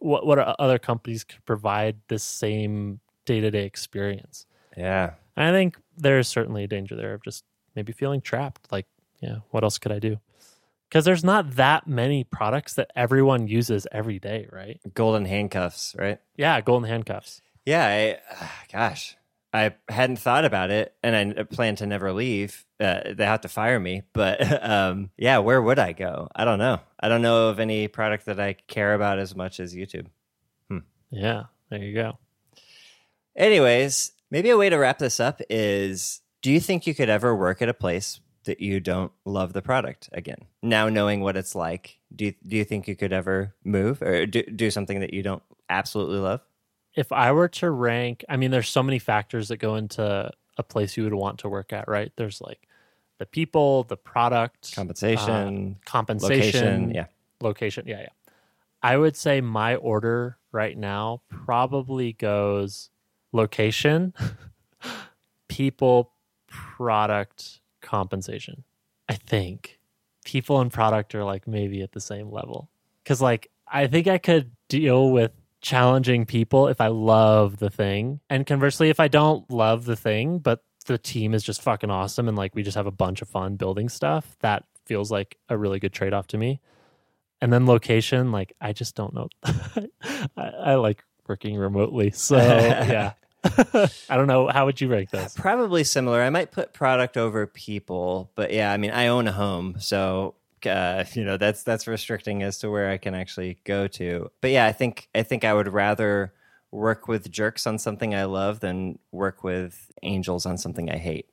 what 0.00 0.26
what 0.26 0.38
are 0.38 0.54
other 0.58 0.78
companies 0.78 1.24
could 1.24 1.44
provide 1.44 1.96
this 2.08 2.22
same 2.22 3.00
day 3.24 3.40
to 3.40 3.50
day 3.50 3.64
experience? 3.64 4.46
Yeah. 4.76 5.14
I 5.36 5.50
think 5.50 5.76
there 5.96 6.18
is 6.18 6.28
certainly 6.28 6.64
a 6.64 6.68
danger 6.68 6.96
there 6.96 7.14
of 7.14 7.22
just 7.22 7.44
maybe 7.74 7.92
feeling 7.92 8.20
trapped. 8.20 8.70
Like, 8.70 8.86
yeah, 9.20 9.36
what 9.50 9.64
else 9.64 9.78
could 9.78 9.92
I 9.92 9.98
do? 9.98 10.18
Because 10.88 11.04
there's 11.04 11.24
not 11.24 11.56
that 11.56 11.86
many 11.86 12.24
products 12.24 12.74
that 12.74 12.90
everyone 12.94 13.48
uses 13.48 13.86
every 13.90 14.18
day, 14.18 14.48
right? 14.52 14.80
Golden 14.94 15.24
handcuffs, 15.24 15.96
right? 15.98 16.20
Yeah, 16.36 16.60
golden 16.60 16.88
handcuffs. 16.88 17.42
Yeah, 17.64 17.86
I, 17.86 18.48
gosh, 18.72 19.16
I 19.52 19.74
hadn't 19.88 20.18
thought 20.18 20.44
about 20.44 20.70
it, 20.70 20.94
and 21.02 21.38
I 21.38 21.42
plan 21.42 21.76
to 21.76 21.86
never 21.86 22.12
leave. 22.12 22.64
Uh, 22.78 23.14
they 23.14 23.24
have 23.24 23.40
to 23.40 23.48
fire 23.48 23.80
me, 23.80 24.02
but 24.12 24.40
um, 24.64 25.10
yeah, 25.16 25.38
where 25.38 25.60
would 25.60 25.78
I 25.78 25.92
go? 25.92 26.28
I 26.36 26.44
don't 26.44 26.58
know. 26.58 26.78
I 27.00 27.08
don't 27.08 27.22
know 27.22 27.48
of 27.48 27.58
any 27.58 27.88
product 27.88 28.26
that 28.26 28.38
I 28.38 28.52
care 28.52 28.94
about 28.94 29.18
as 29.18 29.34
much 29.34 29.58
as 29.58 29.74
YouTube. 29.74 30.06
Yeah, 31.10 31.44
there 31.70 31.82
you 31.82 31.94
go. 31.94 32.18
Anyways, 33.36 34.12
maybe 34.30 34.50
a 34.50 34.56
way 34.56 34.68
to 34.68 34.76
wrap 34.76 34.98
this 34.98 35.20
up 35.20 35.40
is: 35.48 36.20
Do 36.42 36.50
you 36.50 36.60
think 36.60 36.86
you 36.86 36.94
could 36.94 37.08
ever 37.08 37.34
work 37.34 37.62
at 37.62 37.68
a 37.68 37.74
place 37.74 38.20
that 38.46 38.60
you 38.60 38.80
don't 38.80 39.12
love 39.24 39.52
the 39.52 39.62
product 39.62 40.08
again? 40.12 40.38
Now 40.62 40.88
knowing 40.88 41.20
what 41.20 41.36
it's 41.36 41.54
like, 41.54 41.98
do 42.14 42.26
you, 42.26 42.34
do 42.46 42.56
you 42.56 42.64
think 42.64 42.88
you 42.88 42.96
could 42.96 43.12
ever 43.12 43.54
move 43.64 44.00
or 44.02 44.26
do, 44.26 44.42
do 44.42 44.70
something 44.70 45.00
that 45.00 45.12
you 45.12 45.22
don't 45.22 45.42
absolutely 45.68 46.18
love? 46.18 46.40
If 46.94 47.12
I 47.12 47.32
were 47.32 47.48
to 47.48 47.70
rank, 47.70 48.24
I 48.28 48.36
mean, 48.36 48.50
there's 48.50 48.68
so 48.70 48.82
many 48.82 48.98
factors 48.98 49.48
that 49.48 49.58
go 49.58 49.74
into 49.74 50.30
a 50.56 50.62
place 50.62 50.96
you 50.96 51.04
would 51.04 51.14
want 51.14 51.40
to 51.40 51.48
work 51.48 51.72
at, 51.72 51.88
right? 51.88 52.10
There's 52.16 52.40
like 52.40 52.66
the 53.18 53.26
people, 53.26 53.84
the 53.84 53.96
product, 53.96 54.70
uh, 54.72 54.76
Compensation, 54.76 55.76
compensation, 55.84 56.36
location, 56.36 56.94
yeah. 56.94 57.06
location. 57.40 57.84
Yeah, 57.86 58.00
yeah. 58.00 58.08
I 58.82 58.96
would 58.96 59.16
say 59.16 59.40
my 59.40 59.76
order 59.76 60.38
right 60.52 60.76
now 60.76 61.22
probably 61.28 62.12
goes 62.14 62.90
location, 63.32 64.14
people, 65.48 66.12
product, 66.48 67.60
compensation. 67.82 68.64
I 69.08 69.14
think. 69.14 69.78
people 70.24 70.60
and 70.60 70.72
product 70.72 71.14
are 71.14 71.24
like 71.24 71.46
maybe 71.46 71.82
at 71.82 71.92
the 71.92 72.00
same 72.00 72.30
level. 72.32 72.68
Cause 73.04 73.22
like 73.22 73.50
I 73.68 73.86
think 73.86 74.08
I 74.08 74.18
could 74.18 74.50
deal 74.68 75.10
with 75.10 75.32
challenging 75.62 76.26
people 76.26 76.68
if 76.68 76.80
I 76.80 76.88
love 76.88 77.58
the 77.58 77.70
thing. 77.70 78.20
And 78.30 78.46
conversely, 78.46 78.90
if 78.90 79.00
I 79.00 79.08
don't 79.08 79.48
love 79.50 79.84
the 79.86 79.96
thing, 79.96 80.38
but 80.40 80.64
the 80.86 80.98
team 80.98 81.34
is 81.34 81.44
just 81.44 81.62
fucking 81.62 81.90
awesome 81.90 82.28
and 82.28 82.36
like 82.36 82.54
we 82.56 82.62
just 82.64 82.76
have 82.76 82.86
a 82.88 82.92
bunch 82.92 83.22
of 83.22 83.28
fun 83.28 83.56
building 83.56 83.88
stuff, 83.88 84.36
that 84.40 84.64
feels 84.86 85.10
like 85.12 85.38
a 85.48 85.56
really 85.58 85.78
good 85.80 85.92
trade 85.92 86.14
off 86.14 86.26
to 86.28 86.38
me. 86.38 86.60
And 87.40 87.52
then 87.52 87.66
location, 87.66 88.32
like 88.32 88.54
I 88.60 88.72
just 88.72 88.96
don't 88.96 89.14
know. 89.14 89.28
I, 89.44 90.50
I 90.72 90.74
like 90.76 91.04
working 91.28 91.56
remotely. 91.56 92.10
So 92.14 92.36
yeah. 92.36 93.12
I 94.08 94.16
don't 94.16 94.26
know. 94.26 94.48
How 94.48 94.66
would 94.66 94.80
you 94.80 94.88
rank 94.88 95.10
this? 95.10 95.34
Probably 95.36 95.84
similar. 95.84 96.20
I 96.20 96.30
might 96.30 96.50
put 96.50 96.72
product 96.72 97.16
over 97.16 97.46
people, 97.46 98.30
but 98.34 98.52
yeah, 98.52 98.72
I 98.72 98.76
mean, 98.76 98.90
I 98.90 99.06
own 99.06 99.28
a 99.28 99.32
home, 99.32 99.76
so 99.78 100.34
uh, 100.64 101.04
you 101.12 101.24
know 101.24 101.36
that's 101.36 101.62
that's 101.62 101.86
restricting 101.86 102.42
as 102.42 102.58
to 102.58 102.70
where 102.70 102.90
I 102.90 102.96
can 102.96 103.14
actually 103.14 103.58
go 103.64 103.86
to. 103.88 104.30
But 104.40 104.50
yeah, 104.50 104.66
I 104.66 104.72
think 104.72 105.08
I 105.14 105.22
think 105.22 105.44
I 105.44 105.54
would 105.54 105.68
rather 105.68 106.32
work 106.72 107.08
with 107.08 107.30
jerks 107.30 107.66
on 107.66 107.78
something 107.78 108.14
I 108.14 108.24
love 108.24 108.60
than 108.60 108.98
work 109.12 109.44
with 109.44 109.92
angels 110.02 110.46
on 110.46 110.58
something 110.58 110.90
I 110.90 110.96
hate. 110.96 111.26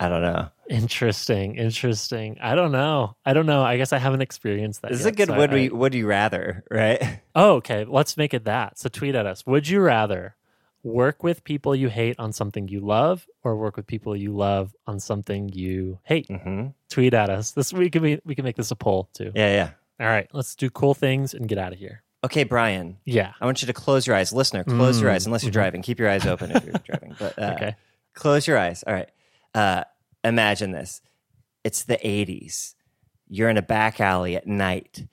I 0.00 0.08
don't 0.08 0.22
know. 0.22 0.48
Interesting, 0.68 1.56
interesting. 1.56 2.38
I 2.40 2.54
don't 2.54 2.72
know. 2.72 3.16
I 3.24 3.32
don't 3.32 3.46
know. 3.46 3.62
I 3.62 3.76
guess 3.76 3.92
I 3.92 3.98
haven't 3.98 4.22
experienced 4.22 4.82
that. 4.82 4.90
This 4.90 5.00
is 5.00 5.06
yet, 5.06 5.14
a 5.14 5.16
good 5.16 5.28
so 5.28 5.36
would 5.36 5.50
I- 5.50 5.54
we 5.54 5.68
would 5.70 5.94
you 5.94 6.06
rather, 6.06 6.64
right? 6.70 7.20
Oh, 7.36 7.54
okay. 7.54 7.84
Let's 7.84 8.16
make 8.16 8.32
it 8.32 8.44
that. 8.44 8.78
So 8.78 8.88
tweet 8.88 9.14
at 9.16 9.26
us. 9.26 9.44
Would 9.44 9.66
you 9.68 9.80
rather 9.80 10.36
work 10.84 11.24
with 11.24 11.42
people 11.42 11.74
you 11.74 11.88
hate 11.88 12.14
on 12.20 12.32
something 12.32 12.68
you 12.68 12.78
love, 12.80 13.26
or 13.42 13.56
work 13.56 13.76
with 13.76 13.86
people 13.88 14.14
you 14.14 14.36
love 14.36 14.74
on 14.86 15.00
something 15.00 15.48
you 15.48 15.98
hate? 16.04 16.28
hmm 16.30 16.66
Tweet 16.90 17.12
at 17.14 17.30
us. 17.30 17.50
This 17.52 17.72
we 17.72 17.90
can 17.90 18.02
be, 18.02 18.20
we 18.24 18.34
can 18.36 18.44
make 18.44 18.54
this 18.56 18.70
a 18.70 18.76
poll 18.76 19.08
too. 19.14 19.32
Yeah, 19.34 19.50
yeah. 19.52 19.70
All 19.98 20.06
right, 20.12 20.28
let's 20.32 20.54
do 20.54 20.70
cool 20.70 20.94
things 20.94 21.34
and 21.34 21.48
get 21.48 21.58
out 21.58 21.72
of 21.72 21.78
here. 21.78 22.02
Okay, 22.24 22.44
Brian. 22.44 22.98
Yeah. 23.04 23.32
I 23.40 23.44
want 23.46 23.62
you 23.62 23.66
to 23.66 23.72
close 23.72 24.06
your 24.06 24.14
eyes, 24.16 24.32
listener. 24.32 24.62
Close 24.64 25.00
your 25.00 25.10
Mm, 25.10 25.14
eyes, 25.14 25.26
unless 25.26 25.42
you're 25.42 25.50
mhm. 25.50 25.54
driving. 25.54 25.82
Keep 25.82 25.98
your 25.98 26.08
eyes 26.08 26.24
open 26.26 26.50
if 26.52 26.64
you're 26.64 26.72
driving. 26.84 27.16
But 27.18 27.38
uh, 27.38 27.52
Okay. 27.56 27.76
Close 28.14 28.46
your 28.46 28.56
eyes. 28.58 28.82
All 28.86 28.94
right. 28.94 29.08
Uh, 29.54 29.84
imagine 30.22 30.72
this. 30.72 31.00
It's 31.62 31.82
the 31.84 31.96
80s. 31.98 32.74
You're 33.28 33.48
in 33.48 33.56
a 33.56 33.62
back 33.62 34.00
alley 34.00 34.36
at 34.36 34.46
night. 34.46 35.06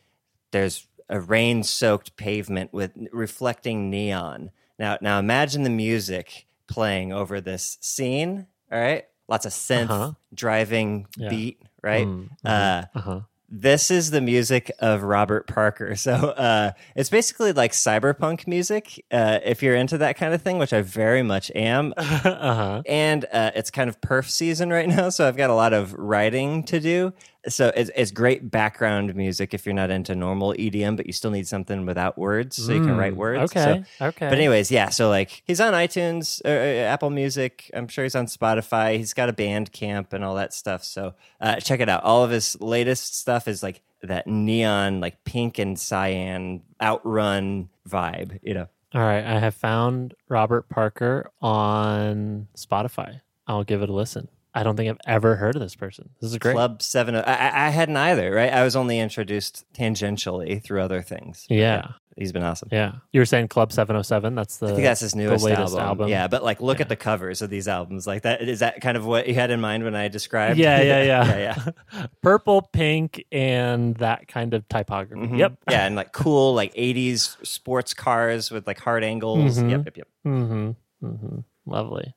There's 0.51 0.87
a 1.09 1.19
rain 1.19 1.63
soaked 1.63 2.15
pavement 2.17 2.73
with 2.73 2.91
reflecting 3.11 3.89
neon. 3.89 4.51
Now, 4.79 4.97
now 5.01 5.19
imagine 5.19 5.63
the 5.63 5.69
music 5.69 6.45
playing 6.67 7.13
over 7.13 7.39
this 7.41 7.77
scene. 7.81 8.47
All 8.71 8.79
right. 8.79 9.05
Lots 9.27 9.45
of 9.45 9.51
synth 9.53 9.89
Uh-huh. 9.89 10.11
driving 10.33 11.07
Yeah. 11.17 11.29
beat, 11.29 11.61
right? 11.81 12.07
Mm, 12.07 12.29
mhm, 12.29 12.37
Uh, 12.45 12.85
uh-huh. 12.95 13.21
This 13.51 13.91
is 13.91 14.11
the 14.11 14.21
music 14.21 14.71
of 14.79 15.03
Robert 15.03 15.45
Parker. 15.47 15.95
So 16.01 16.13
uh, 16.13 16.71
it's 16.95 17.09
basically 17.09 17.53
like 17.53 17.73
cyberpunk 17.73 18.47
music, 18.47 19.05
uh, 19.11 19.39
if 19.45 19.61
you're 19.61 19.75
into 19.75 19.99
that 19.99 20.17
kind 20.17 20.33
of 20.33 20.41
thing, 20.41 20.57
which 20.57 20.73
I 20.73 20.81
very 20.81 21.21
much 21.21 21.51
am. 21.53 21.93
uh-huh. 21.97 22.81
And 22.87 23.25
uh, 23.31 23.51
it's 23.53 23.69
kind 23.69 23.87
of 23.87 24.01
perf 24.01 24.27
season 24.29 24.71
right 24.71 24.87
now, 24.87 25.09
so 25.09 25.27
I've 25.27 25.37
got 25.37 25.51
a 25.51 25.53
lot 25.53 25.73
of 25.73 25.93
writing 25.93 26.63
to 26.63 26.79
do. 26.79 27.13
So 27.47 27.71
it's, 27.75 27.89
it's 27.95 28.11
great 28.11 28.51
background 28.51 29.15
music 29.15 29.53
if 29.55 29.65
you're 29.65 29.73
not 29.73 29.89
into 29.89 30.13
normal 30.13 30.53
EDM, 30.53 30.95
but 30.95 31.07
you 31.07 31.11
still 31.11 31.31
need 31.31 31.47
something 31.47 31.87
without 31.87 32.15
words, 32.17 32.57
so 32.63 32.71
you 32.71 32.81
can 32.81 32.95
write 32.97 33.13
Mm, 33.13 33.17
words. 33.17 33.51
Okay. 33.55 33.83
So- 33.97 34.05
okay. 34.07 34.29
but 34.29 34.37
anyways, 34.37 34.69
yeah. 34.69 34.89
So 34.89 35.09
like 35.09 35.41
he's 35.45 35.59
on 35.59 35.73
iTunes, 35.73 36.39
uh, 36.45 36.49
uh, 36.49 36.91
Apple 36.93 37.09
Music. 37.09 37.71
I'm 37.73 37.87
sure 37.87 38.03
he's 38.03 38.13
on 38.15 38.27
Spotify. 38.27 38.97
He's 38.97 39.13
got 39.15 39.27
a 39.27 39.33
Bandcamp 39.33 40.13
and 40.13 40.23
all 40.23 40.35
that 40.35 40.53
stuff. 40.53 40.83
So 40.83 41.15
uh, 41.39 41.55
check 41.55 41.79
it 41.79 41.89
out. 41.89 42.03
All 42.03 42.23
of 42.23 42.29
his 42.29 42.59
latest 42.61 43.17
stuff 43.17 43.47
is 43.47 43.63
like 43.63 43.81
that 44.03 44.27
neon, 44.27 44.99
like 44.99 45.23
pink 45.23 45.57
and 45.57 45.79
cyan 45.79 46.61
outrun 46.79 47.69
vibe. 47.89 48.39
You 48.43 48.53
know. 48.53 48.67
All 48.93 49.01
right. 49.01 49.23
I 49.25 49.39
have 49.39 49.55
found 49.55 50.13
Robert 50.29 50.69
Parker 50.69 51.31
on 51.41 52.47
Spotify. 52.55 53.21
I'll 53.47 53.63
give 53.63 53.81
it 53.81 53.89
a 53.89 53.93
listen. 53.93 54.27
I 54.53 54.63
don't 54.63 54.75
think 54.75 54.89
I've 54.89 54.97
ever 55.15 55.35
heard 55.37 55.55
of 55.55 55.61
this 55.61 55.75
person. 55.75 56.09
This 56.19 56.31
is 56.31 56.37
great. 56.37 56.53
Club 56.53 56.81
Seven. 56.81 57.15
I, 57.15 57.21
I 57.21 57.67
I 57.67 57.69
hadn't 57.69 57.95
either. 57.97 58.31
Right. 58.31 58.51
I 58.51 58.63
was 58.63 58.75
only 58.75 58.99
introduced 58.99 59.63
tangentially 59.73 60.61
through 60.63 60.81
other 60.81 61.01
things. 61.01 61.45
Yeah. 61.49 61.91
He's 62.17 62.33
been 62.33 62.43
awesome. 62.43 62.67
Yeah. 62.73 62.95
You 63.13 63.21
were 63.21 63.25
saying 63.25 63.47
Club 63.47 63.71
707. 63.71 64.35
That's 64.35 64.57
the 64.57 64.65
I 64.67 64.69
think 64.71 64.83
that's 64.83 64.99
his 64.99 65.15
newest 65.15 65.45
latest 65.45 65.71
album. 65.73 65.79
album. 65.79 66.07
Yeah, 66.09 66.27
but 66.27 66.43
like 66.43 66.59
look 66.59 66.79
Yeah. 66.79 66.83
at 66.83 66.89
the 66.89 66.97
covers 66.97 67.41
of 67.41 67.49
these 67.49 67.69
albums. 67.69 68.05
Like 68.05 68.23
that 68.23 68.41
is 68.41 68.59
that 68.59 68.81
kind 68.81 68.97
of 68.97 69.05
what 69.05 69.27
you 69.29 69.33
had 69.33 69.49
in 69.49 69.61
mind 69.61 69.85
when 69.85 69.95
I 69.95 70.09
described? 70.09 70.59
Yeah, 70.59 70.81
yeah, 70.81 71.01
yeah. 71.03 71.37
yeah, 71.37 71.55
yeah. 71.95 72.05
purple, 72.21 72.63
pink, 72.73 73.23
and 73.31 73.95
that 73.97 74.27
kind 74.27 74.53
of 74.53 74.67
typography. 74.67 75.25
Mhm. 75.27 75.37
Yep. 75.37 75.53
Yeah, 75.69 75.85
and 75.85 75.95
like 76.01 76.11
cool 76.11 76.53
like 76.53 76.73
80s 76.75 77.37
sports 77.47 77.93
cars 77.93 78.51
with 78.51 78.67
like 78.67 78.79
hard 78.79 79.05
angles. 79.05 79.57
Mhm. 79.57 79.71
Yep, 79.71 79.85
yep, 79.85 79.97
yep. 79.97 80.07
Mm-hmm. 80.27 80.71
Mm-hmm. 81.05 81.39
Lovely. 81.65 82.13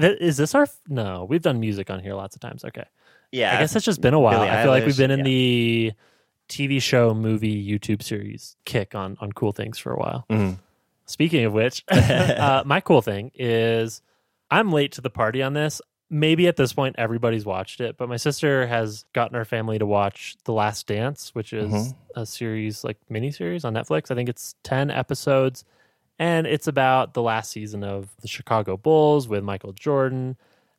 Th- 0.00 0.18
is 0.20 0.36
this 0.36 0.54
our? 0.54 0.62
F- 0.62 0.80
no, 0.88 1.24
we've 1.28 1.42
done 1.42 1.60
music 1.60 1.90
on 1.90 2.00
here 2.00 2.14
lots 2.14 2.34
of 2.36 2.40
times. 2.40 2.64
Okay. 2.64 2.84
Yeah. 3.30 3.56
I 3.56 3.60
guess 3.60 3.74
it's 3.76 3.84
just 3.84 4.00
been 4.00 4.14
a 4.14 4.20
while. 4.20 4.38
Billie 4.40 4.50
I 4.50 4.62
feel 4.62 4.70
like 4.70 4.84
we've 4.84 4.96
been 4.96 5.10
in 5.10 5.20
yeah. 5.20 5.24
the 5.24 5.92
TV 6.48 6.82
show, 6.82 7.14
movie, 7.14 7.66
YouTube 7.66 8.02
series 8.02 8.56
kick 8.64 8.94
on 8.94 9.16
on 9.20 9.32
cool 9.32 9.52
things 9.52 9.78
for 9.78 9.92
a 9.92 9.96
while. 9.98 10.24
Mhm. 10.30 10.58
Speaking 11.06 11.44
of 11.44 11.52
which, 11.52 11.84
uh, 11.90 12.62
my 12.66 12.80
cool 12.80 13.02
thing 13.02 13.30
is 13.34 14.02
I'm 14.50 14.70
late 14.72 14.92
to 14.92 15.00
the 15.00 15.10
party 15.10 15.42
on 15.42 15.54
this. 15.54 15.80
Maybe 16.10 16.46
at 16.46 16.56
this 16.56 16.74
point 16.74 16.96
everybody's 16.98 17.46
watched 17.46 17.80
it, 17.80 17.96
but 17.96 18.06
my 18.06 18.18
sister 18.18 18.66
has 18.66 19.06
gotten 19.14 19.34
our 19.34 19.46
family 19.46 19.78
to 19.78 19.86
watch 19.86 20.36
The 20.44 20.52
Last 20.52 20.86
Dance, 20.86 21.34
which 21.34 21.54
is 21.54 21.72
Mhm. 21.72 21.94
a 22.14 22.26
series 22.26 22.84
like 22.84 22.98
mini 23.08 23.30
series 23.30 23.64
on 23.64 23.72
Netflix. 23.72 24.10
I 24.10 24.14
think 24.14 24.28
it's 24.28 24.54
10 24.62 24.90
episodes 24.90 25.64
and 26.18 26.46
it's 26.46 26.66
about 26.66 27.14
the 27.14 27.22
last 27.22 27.50
season 27.50 27.82
of 27.84 28.08
the 28.20 28.28
Chicago 28.28 28.76
Bulls 28.76 29.28
with 29.28 29.42
Michael 29.44 29.72
Jordan 29.72 30.36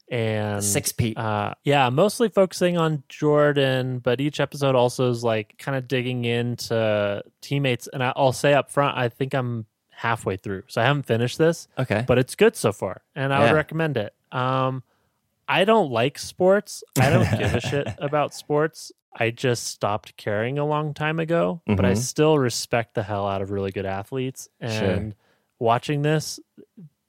and 0.10 0.64
Six 0.64 0.92
Pete. 0.92 1.18
uh, 1.18 1.54
yeah, 1.64 1.90
mostly 1.90 2.30
focusing 2.30 2.78
on 2.78 3.04
Jordan, 3.10 4.00
but 4.00 4.22
each 4.22 4.40
episode 4.40 4.76
also 4.76 5.10
is 5.10 5.24
like 5.24 5.56
kind 5.58 5.78
of 5.78 5.88
digging 5.88 6.26
into 6.26 7.24
teammates. 7.42 7.88
And 7.92 8.04
I, 8.04 8.14
I'll 8.16 8.34
say 8.34 8.54
up 8.54 8.70
front, 8.70 8.98
I 8.98 9.10
think 9.10 9.34
I'm 9.34 9.66
halfway 9.90 10.36
through, 10.38 10.64
so 10.68 10.82
I 10.82 10.86
haven't 10.86 11.04
finished 11.04 11.38
this, 11.38 11.68
okay. 11.80 12.04
but 12.08 12.18
it's 12.18 12.36
good 12.36 12.56
so 12.56 12.72
far, 12.74 13.02
and 13.16 13.34
I 13.34 13.40
Yeah. 13.40 13.46
would 13.52 13.56
recommend 13.56 13.96
it. 13.98 14.14
Um, 14.32 14.84
I 15.48 15.66
don't 15.66 15.92
like 15.92 16.18
sports. 16.20 16.84
I 17.00 17.10
don't 17.10 17.30
give 17.40 17.54
a 17.56 17.62
shit 17.62 17.88
about 18.00 18.34
sports. 18.34 18.92
I 19.16 19.30
just 19.30 19.68
stopped 19.68 20.18
caring 20.18 20.58
a 20.60 20.66
long 20.66 20.94
time 20.94 21.20
ago, 21.20 21.62
but 21.68 21.86
I 21.86 21.92
Mhm. 21.94 21.98
still 21.98 22.38
respect 22.40 22.96
the 22.96 23.04
hell 23.04 23.28
out 23.28 23.42
of 23.42 23.52
really 23.52 23.72
good 23.72 23.86
athletes. 23.86 24.50
Sure. 24.62 25.12
Watching 25.64 26.02
this, 26.02 26.40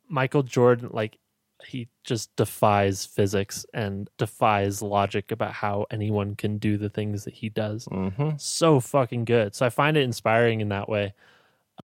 Michael 0.08 0.44
Jordan, 0.44 0.90
like 0.92 1.18
he 1.66 1.88
just 2.04 2.34
defies 2.36 3.04
physics 3.04 3.66
and 3.74 4.08
defies 4.16 4.80
logic 4.80 5.32
about 5.32 5.52
how 5.52 5.86
anyone 5.90 6.36
can 6.36 6.58
do 6.58 6.76
the 6.78 6.88
things 6.88 7.24
that 7.24 7.34
he 7.34 7.48
does. 7.48 7.86
hmm 7.86 8.30
So 8.36 8.78
fucking 8.78 9.24
good. 9.24 9.54
So 9.54 9.66
I 9.66 9.70
find 9.70 9.96
it 9.96 10.02
inspiring 10.02 10.60
in 10.60 10.68
that 10.68 10.88
way. 10.88 11.14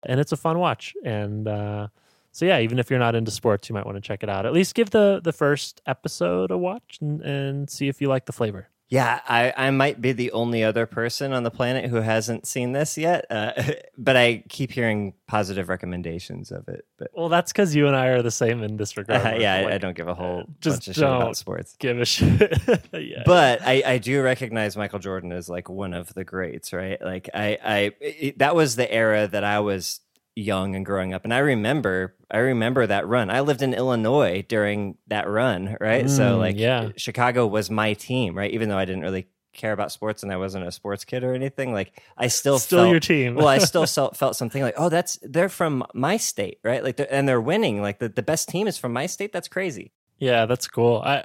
And 0.04 0.20
it's 0.20 0.32
a 0.32 0.36
fun 0.36 0.58
watch. 0.58 0.94
And 1.04 1.48
uh, 1.48 1.88
so 2.30 2.44
yeah, 2.44 2.60
even 2.60 2.78
if 2.78 2.88
you're 2.88 3.00
not 3.00 3.16
into 3.16 3.32
sports, 3.32 3.68
you 3.68 3.74
might 3.74 3.84
want 3.86 3.96
to 3.96 4.00
check 4.00 4.22
it 4.22 4.28
out. 4.28 4.46
At 4.46 4.52
least 4.52 4.74
give 4.76 4.90
the 4.90 5.20
the 5.22 5.32
first 5.32 5.80
episode 5.86 6.52
a 6.52 6.58
watch 6.58 6.98
and, 7.00 7.20
and 7.22 7.68
see 7.68 7.88
if 7.88 8.00
you 8.00 8.08
like 8.08 8.26
the 8.26 8.32
flavor. 8.32 8.68
Yeah, 8.90 9.20
I, 9.28 9.52
I 9.56 9.70
might 9.70 10.00
be 10.00 10.10
the 10.10 10.32
only 10.32 10.64
other 10.64 10.84
person 10.84 11.32
on 11.32 11.44
the 11.44 11.50
planet 11.50 11.88
who 11.88 11.96
hasn't 11.96 12.44
seen 12.44 12.72
this 12.72 12.98
yet, 12.98 13.24
uh, 13.30 13.52
but 13.96 14.16
I 14.16 14.42
keep 14.48 14.72
hearing 14.72 15.14
positive 15.28 15.68
recommendations 15.68 16.50
of 16.50 16.66
it. 16.68 16.84
But 16.98 17.12
Well, 17.14 17.28
that's 17.28 17.52
because 17.52 17.74
you 17.76 17.86
and 17.86 17.94
I 17.94 18.08
are 18.08 18.20
the 18.20 18.32
same 18.32 18.64
in 18.64 18.76
this 18.76 18.96
regard. 18.96 19.24
uh, 19.24 19.38
yeah, 19.38 19.54
I, 19.54 19.62
Like, 19.62 19.74
I 19.74 19.78
don't 19.78 19.96
give 19.96 20.08
a 20.08 20.14
whole 20.14 20.44
just 20.60 20.78
bunch 20.80 20.88
of 20.88 20.94
shit 20.96 21.04
about 21.04 21.36
sports. 21.36 21.76
give 21.78 22.00
a 22.00 22.04
shit. 22.04 22.58
yeah. 22.92 23.22
But 23.24 23.62
I, 23.62 23.82
I 23.86 23.98
do 23.98 24.20
recognize 24.22 24.76
Michael 24.76 24.98
Jordan 24.98 25.30
as 25.30 25.48
like 25.48 25.68
one 25.70 25.94
of 25.94 26.12
the 26.14 26.24
greats, 26.24 26.72
right? 26.72 27.00
Like 27.00 27.30
I, 27.32 27.58
I 27.64 27.92
it, 28.00 28.38
that 28.40 28.56
was 28.56 28.74
the 28.74 28.92
era 28.92 29.28
that 29.28 29.44
I 29.44 29.60
was 29.60 30.00
young 30.36 30.74
and 30.76 30.86
growing 30.86 31.12
up, 31.14 31.24
and 31.24 31.34
I 31.34 31.38
remember, 31.38 32.16
I 32.30 32.38
remember 32.38 32.86
that 32.86 33.06
run. 33.06 33.30
I 33.30 33.40
lived 33.40 33.62
in 33.62 33.74
Illinois 33.74 34.44
during 34.48 34.96
that 35.08 35.28
run, 35.28 35.76
right? 35.80 36.08
so 36.08 36.36
Mm, 36.36 36.38
like, 36.38 36.56
yeah. 36.56 36.90
Chicago 36.96 37.46
was 37.46 37.70
my 37.70 37.94
team, 37.94 38.36
right? 38.36 38.50
Even 38.50 38.68
though 38.68 38.78
I 38.78 38.84
didn't 38.84 39.02
really 39.02 39.26
care 39.52 39.72
about 39.72 39.90
sports 39.90 40.22
and 40.22 40.30
I 40.30 40.36
wasn't 40.36 40.64
a 40.64 40.70
sports 40.70 41.04
kid 41.04 41.24
or 41.24 41.34
anything, 41.34 41.72
like 41.72 42.00
I 42.16 42.28
still 42.28 42.58
still 42.60 42.80
felt, 42.80 42.90
your 42.90 43.00
team. 43.00 43.34
well, 43.34 43.48
I 43.48 43.58
still 43.70 43.84
felt, 43.86 44.16
felt 44.16 44.36
something 44.36 44.62
like, 44.62 44.74
oh, 44.76 44.88
that's 44.88 45.18
they're 45.22 45.48
from 45.48 45.84
my 45.92 46.16
state, 46.18 46.58
right? 46.62 46.84
Like, 46.84 46.96
they're, 46.96 47.12
and 47.12 47.28
they're 47.28 47.40
winning. 47.40 47.82
Like 47.82 47.98
the, 47.98 48.08
the 48.08 48.22
best 48.22 48.48
team 48.48 48.66
is 48.68 48.78
from 48.78 48.92
my 48.92 49.06
state. 49.06 49.32
That's 49.32 49.48
crazy. 49.48 49.92
Yeah, 50.18 50.46
that's 50.46 50.68
cool. 50.68 51.02
I 51.04 51.24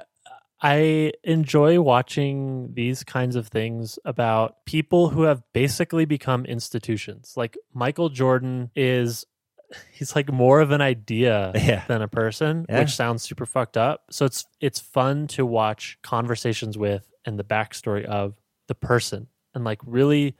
I 0.62 1.12
enjoy 1.22 1.80
watching 1.80 2.72
these 2.74 3.04
kinds 3.04 3.36
of 3.36 3.48
things 3.48 3.98
about 4.04 4.64
people 4.64 5.10
who 5.10 5.22
have 5.22 5.42
basically 5.52 6.06
become 6.06 6.46
institutions. 6.46 7.34
Like 7.36 7.56
Michael 7.74 8.08
Jordan 8.08 8.70
is 8.74 9.26
he's 9.92 10.14
like 10.14 10.30
more 10.32 10.60
of 10.60 10.70
an 10.70 10.80
idea 10.80 11.52
Yeah. 11.54 11.84
than 11.88 12.00
a 12.00 12.08
person, 12.08 12.66
Yeah. 12.68 12.80
which 12.80 12.90
sounds 12.94 13.22
super 13.22 13.44
fucked 13.46 13.76
up. 13.76 14.04
So 14.10 14.24
it's 14.24 14.46
it's 14.60 14.80
fun 14.80 15.26
to 15.28 15.44
watch 15.44 15.98
conversations 16.02 16.78
with 16.78 17.10
and 17.24 17.38
the 17.38 17.44
backstory 17.44 18.04
of 18.04 18.34
the 18.68 18.74
person 18.74 19.26
and 19.54 19.64
like 19.64 19.80
really 19.84 20.36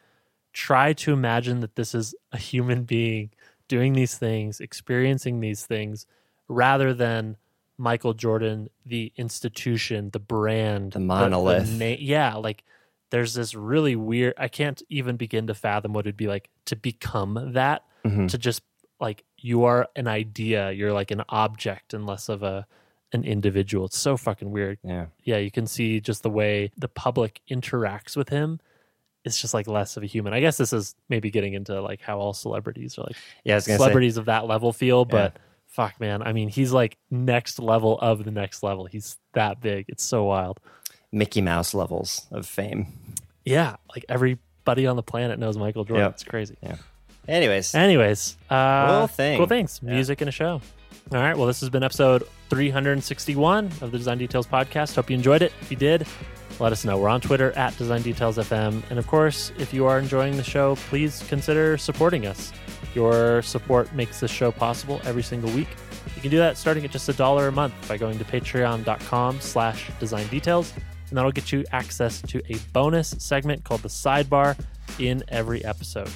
try 0.53 0.93
to 0.95 1.13
imagine 1.13 1.61
that 1.61 1.77
this 1.77 1.95
is 1.95 2.15
a 2.33 2.39
human 2.39 2.85
being 2.85 3.31
doing 3.69 3.93
these 3.93 4.17
things, 4.17 4.61
experiencing 4.61 5.41
these 5.41 5.67
things, 5.67 6.07
rather 6.49 6.95
than 6.95 7.37
Michael 7.79 8.15
Jordan, 8.15 8.69
the 8.85 9.13
institution, 9.17 10.11
the 10.11 10.19
brand, 10.19 10.93
The 10.93 11.01
monolith. 11.01 11.71
na- 11.79 11.97
yeah, 11.99 12.35
like 12.37 12.65
there's 13.11 13.35
this 13.35 13.55
really 13.55 13.95
weird. 13.97 14.35
I 14.39 14.49
can't 14.49 14.83
even 14.89 15.17
begin 15.17 15.47
to 15.49 15.55
fathom 15.55 15.93
what 15.93 16.07
it'd 16.07 16.17
be 16.17 16.27
like 16.29 16.49
to 16.67 16.77
become 16.77 17.53
that. 17.53 17.85
Mhm. 18.05 18.29
To 18.31 18.39
just 18.39 18.63
like 19.01 19.25
you 19.37 19.65
are 19.65 19.89
an 19.95 20.09
idea, 20.09 20.71
you're 20.73 20.93
like 20.93 21.11
an 21.11 21.23
object 21.29 21.93
and 21.95 22.07
less 22.07 22.29
of 22.29 22.43
a 22.43 22.67
an 23.13 23.23
individual. 23.25 23.87
It's 23.87 23.99
so 23.99 24.17
fucking 24.17 24.51
weird. 24.51 24.79
Yeah. 24.83 25.07
Yeah, 25.23 25.37
you 25.37 25.51
can 25.51 25.67
see 25.67 26.01
just 26.01 26.23
the 26.25 26.31
way 26.31 26.73
the 26.77 26.89
public 26.89 27.41
interacts 27.49 28.17
with 28.17 28.31
him. 28.31 28.59
It's 29.25 29.41
just 29.41 29.55
like 29.55 29.67
less 29.69 29.97
of 29.97 30.03
a 30.03 30.07
human. 30.07 30.33
I 30.33 30.41
guess 30.41 30.57
this 30.57 30.73
is 30.73 30.95
maybe 31.09 31.31
getting 31.31 31.55
into 31.55 31.81
like 31.81 32.01
how 32.01 32.19
all 32.19 32.33
celebrities 32.33 32.99
are 32.99 33.03
like 33.03 33.17
Yeah, 33.45 33.57
I 33.57 33.59
say 33.61 33.77
celebrities 33.77 34.17
of 34.17 34.25
that 34.27 34.47
level 34.47 34.73
feel, 34.73 35.05
but 35.05 35.37
fuck 35.77 36.01
man, 36.01 36.23
I 36.23 36.33
mean 36.33 36.49
he's 36.49 36.73
like 36.73 36.97
next 37.11 37.59
level 37.59 37.99
of 38.01 38.25
the 38.25 38.31
next 38.31 38.63
level. 38.63 38.87
He's 38.87 39.19
that 39.35 39.61
big. 39.61 39.85
It's 39.89 40.03
so 40.03 40.25
wild. 40.25 40.59
Mickey 41.13 41.43
Mouse 41.43 41.75
levels 41.75 42.27
of 42.33 42.47
fame. 42.47 42.87
Yeah, 43.45 43.77
like 43.95 44.05
everybody 44.09 44.87
on 44.87 44.97
the 44.97 45.03
planet 45.03 45.39
knows 45.39 45.57
Michael 45.57 45.85
Jordan. 45.85 46.07
Yep. 46.07 46.13
It's 46.15 46.25
crazy. 46.25 46.57
Yeah. 46.63 46.77
Anyways, 47.29 47.75
Anyways, 47.75 48.37
uh, 48.51 48.99
Cool 48.99 49.07
thing. 49.09 49.39
Cool 49.39 49.47
things. 49.47 49.81
Yeah. 49.83 49.95
Music 49.95 50.21
and 50.21 50.29
a 50.29 50.33
show. 50.33 50.61
All 51.13 51.19
right. 51.21 51.37
Well, 51.37 51.47
this 51.47 51.61
has 51.61 51.71
been 51.71 51.83
episode 51.85 52.25
361 52.51 53.67
of 53.81 53.93
the 53.93 53.99
Design 53.99 54.19
Details 54.19 54.47
podcast. 54.47 54.95
Hope 54.97 55.11
you 55.11 55.15
enjoyed 55.17 55.43
it. 55.43 55.53
If 55.61 55.71
you 55.71 55.77
did, 55.77 56.07
let 56.59 56.73
us 56.73 56.85
know. 56.85 56.99
We're 56.99 57.09
on 57.09 57.21
Twitter 57.21 57.53
at 57.53 57.77
Design 57.79 58.03
Details 58.03 58.39
FM. 58.39 58.83
And 58.91 58.99
of 58.99 59.07
course, 59.07 59.53
if 59.59 59.75
you 59.75 59.87
are 59.87 59.99
enjoying 59.99 60.37
the 60.37 60.43
show, 60.45 60.77
please 60.89 61.23
consider 61.29 61.77
supporting 61.77 62.27
us. 62.27 62.53
Your 62.97 63.43
support 63.43 63.93
makes 63.93 64.21
this 64.21 64.31
show 64.31 64.51
possible 64.51 65.03
every 65.05 65.23
single 65.23 65.51
week. 65.51 65.69
You 66.15 66.23
can 66.23 66.31
do 66.31 66.39
that 66.39 66.57
starting 66.57 66.83
at 66.83 66.91
just 66.91 67.07
a 67.11 67.13
dollar 67.13 67.49
a 67.49 67.53
month 67.53 67.75
by 67.87 67.99
going 67.99 68.19
to 68.19 68.25
patreon.com 68.25 69.39
slash 69.41 69.91
design 70.01 70.27
details. 70.29 70.73
And 71.11 71.19
that'll 71.19 71.31
get 71.31 71.53
you 71.53 71.63
access 71.73 72.23
to 72.23 72.41
a 72.51 72.57
bonus 72.73 73.15
segment 73.19 73.65
called 73.65 73.83
the 73.83 73.91
sidebar 73.91 74.59
in 74.99 75.23
every 75.29 75.63
episode. 75.63 76.09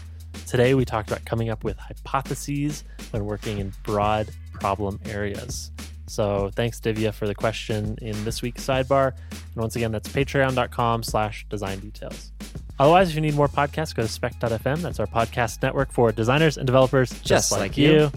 Today, 0.46 0.72
we 0.72 0.86
talked 0.86 1.10
about 1.10 1.22
coming 1.26 1.50
up 1.50 1.64
with 1.64 1.76
hypotheses 1.76 2.84
when 3.10 3.26
working 3.26 3.58
in 3.58 3.74
broad 3.82 4.30
problem 4.54 4.98
areas. 5.04 5.72
So 6.06 6.50
thanks, 6.54 6.80
Divya, 6.80 7.12
for 7.12 7.26
the 7.26 7.34
question 7.34 7.98
in 8.00 8.24
this 8.24 8.40
week's 8.40 8.64
sidebar. 8.64 9.12
And 9.32 9.56
once 9.56 9.76
again, 9.76 9.92
that's 9.92 10.08
patreon.com 10.08 11.02
slash 11.02 11.44
design 11.50 11.78
details. 11.80 12.32
Otherwise, 12.80 13.10
if 13.10 13.14
you 13.14 13.20
need 13.20 13.34
more 13.34 13.46
podcasts, 13.46 13.94
go 13.94 14.02
to 14.02 14.08
spec.fm. 14.08 14.78
That's 14.80 14.98
our 14.98 15.06
podcast 15.06 15.62
network 15.62 15.92
for 15.92 16.10
designers 16.12 16.56
and 16.56 16.66
developers 16.66 17.10
just, 17.10 17.24
Just 17.24 17.52
like, 17.52 17.60
like 17.60 17.76
you. 17.76 17.92
you. 17.92 18.12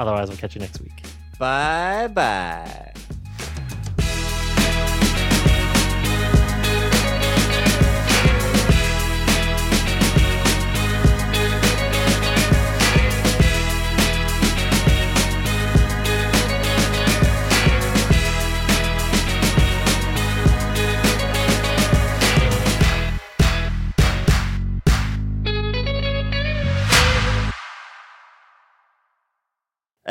Otherwise, 0.00 0.28
we'll 0.28 0.36
catch 0.36 0.54
you 0.56 0.60
next 0.60 0.80
week. 0.82 1.00
bye 1.38 2.08
bye. 2.08 2.92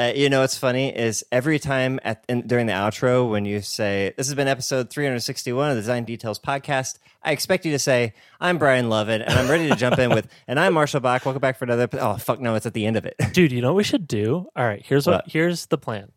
Uh, 0.03 0.11
you 0.13 0.29
know 0.29 0.41
what's 0.41 0.57
funny 0.57 0.93
is 0.93 1.23
every 1.31 1.57
time 1.57 1.97
at 2.03 2.25
in, 2.27 2.45
during 2.45 2.65
the 2.65 2.73
outro 2.73 3.29
when 3.29 3.45
you 3.45 3.61
say 3.61 4.13
this 4.17 4.27
has 4.27 4.35
been 4.35 4.49
episode 4.49 4.89
361 4.89 5.69
of 5.69 5.75
the 5.77 5.81
Design 5.81 6.03
Details 6.03 6.39
podcast, 6.39 6.97
I 7.21 7.31
expect 7.31 7.65
you 7.65 7.71
to 7.71 7.79
say 7.79 8.13
I'm 8.41 8.57
Brian 8.57 8.89
Lovin 8.89 9.21
and 9.21 9.31
I'm 9.33 9.49
ready 9.49 9.69
to 9.69 9.77
jump 9.77 9.97
in 9.99 10.09
with 10.09 10.27
and 10.47 10.59
I'm 10.59 10.73
Marshall 10.73 10.99
Bock. 10.99 11.25
Welcome 11.25 11.39
back 11.39 11.57
for 11.57 11.63
another. 11.63 11.87
Oh 11.93 12.17
fuck 12.17 12.41
no, 12.41 12.55
it's 12.55 12.65
at 12.65 12.73
the 12.73 12.85
end 12.85 12.97
of 12.97 13.05
it. 13.05 13.15
Dude, 13.31 13.53
you 13.53 13.61
know 13.61 13.69
what 13.71 13.77
we 13.77 13.83
should 13.85 14.05
do? 14.05 14.45
All 14.57 14.65
right, 14.65 14.83
here's 14.85 15.07
what, 15.07 15.23
What? 15.23 15.31
here's 15.31 15.67
the 15.67 15.77
plan. 15.77 16.11